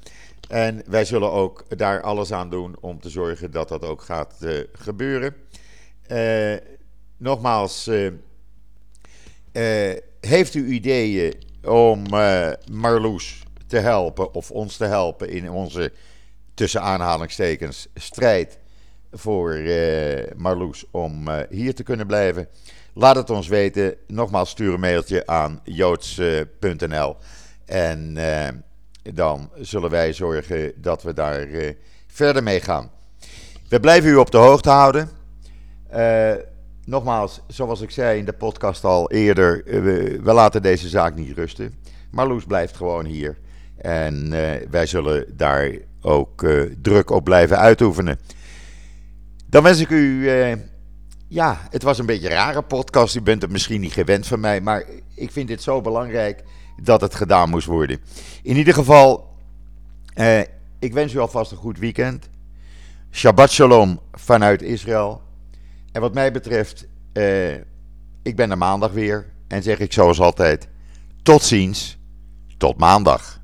En 0.48 0.82
wij 0.86 1.04
zullen 1.04 1.32
ook 1.32 1.78
daar 1.78 2.02
alles 2.02 2.32
aan 2.32 2.50
doen 2.50 2.76
om 2.80 3.00
te 3.00 3.08
zorgen 3.08 3.50
dat 3.50 3.68
dat 3.68 3.82
ook 3.82 4.02
gaat 4.02 4.34
gebeuren. 4.72 5.34
nogmaals, 7.16 7.90
heeft 10.20 10.54
u 10.54 10.66
ideeën 10.66 11.32
om 11.68 12.14
uh, 12.14 12.48
Marloes 12.72 13.42
te 13.66 13.78
helpen 13.78 14.34
of 14.34 14.50
ons 14.50 14.76
te 14.76 14.84
helpen 14.84 15.28
in 15.28 15.50
onze 15.50 15.92
tussen 16.54 16.82
aanhalingstekens 16.82 17.88
strijd 17.94 18.58
voor 19.12 19.54
uh, 19.54 20.24
Marloes 20.36 20.84
om 20.90 21.28
uh, 21.28 21.36
hier 21.50 21.74
te 21.74 21.82
kunnen 21.82 22.06
blijven. 22.06 22.48
Laat 22.94 23.16
het 23.16 23.30
ons 23.30 23.48
weten. 23.48 23.94
Nogmaals, 24.06 24.50
stuur 24.50 24.74
een 24.74 24.80
mailtje 24.80 25.26
aan 25.26 25.60
joods.nl. 25.64 27.16
En 27.64 28.16
dan 29.02 29.50
zullen 29.54 29.90
wij 29.90 30.12
zorgen 30.12 30.72
dat 30.76 31.02
we 31.02 31.12
daar 31.12 31.46
verder 32.06 32.42
mee 32.42 32.60
gaan. 32.60 32.90
We 33.68 33.80
blijven 33.80 34.10
u 34.10 34.16
op 34.16 34.30
de 34.30 34.38
hoogte 34.38 34.70
houden 34.70 35.10
nogmaals, 36.88 37.40
zoals 37.46 37.80
ik 37.80 37.90
zei 37.90 38.18
in 38.18 38.24
de 38.24 38.32
podcast 38.32 38.84
al 38.84 39.10
eerder, 39.10 39.66
eh, 39.66 39.80
we, 40.22 40.32
laten 40.32 40.62
deze 40.62 40.88
zaak 40.88 41.14
niet 41.14 41.36
rusten. 41.36 41.74
Maar 42.10 42.26
Loes 42.26 42.44
blijft 42.44 42.76
gewoon 42.76 43.04
hier. 43.04 43.38
En 43.76 44.32
eh, 44.32 44.68
wij 44.70 44.86
zullen 44.86 45.36
daar 45.36 45.70
ook 46.00 46.42
eh, 46.42 46.62
druk 46.82 47.10
op 47.10 47.24
blijven 47.24 47.58
uitoefenen. 47.58 48.18
Dan 49.46 49.62
wens 49.62 49.80
ik 49.80 49.90
u. 49.90 50.30
Ja, 51.28 51.58
het 51.70 51.82
was 51.82 51.98
een 51.98 52.06
beetje 52.06 52.28
een 52.28 52.34
rare 52.34 52.62
podcast. 52.62 53.16
U 53.16 53.20
bent 53.20 53.42
het 53.42 53.50
misschien 53.50 53.80
niet 53.80 53.92
gewend 53.92 54.26
van 54.26 54.40
mij. 54.40 54.60
Maar 54.60 54.84
ik 55.14 55.32
vind 55.32 55.48
dit 55.48 55.62
zo 55.62 55.80
belangrijk 55.80 56.42
dat 56.82 57.00
het 57.00 57.14
gedaan 57.14 57.50
moest 57.50 57.66
worden. 57.66 58.00
In 58.42 58.56
ieder 58.56 58.74
geval, 58.74 59.34
ik 60.78 60.92
wens 60.92 61.12
u 61.12 61.18
alvast 61.18 61.50
een 61.50 61.56
goed 61.56 61.78
weekend. 61.78 62.28
Shabbat 63.10 63.50
shalom 63.50 64.00
vanuit 64.12 64.62
Israël. 64.62 65.27
En 65.98 66.04
wat 66.04 66.14
mij 66.14 66.32
betreft, 66.32 66.86
eh, 67.12 67.54
ik 68.22 68.36
ben 68.36 68.50
er 68.50 68.58
maandag 68.58 68.92
weer. 68.92 69.32
En 69.48 69.62
zeg 69.62 69.78
ik 69.78 69.92
zoals 69.92 70.20
altijd, 70.20 70.68
tot 71.22 71.42
ziens, 71.42 71.98
tot 72.58 72.78
maandag. 72.78 73.37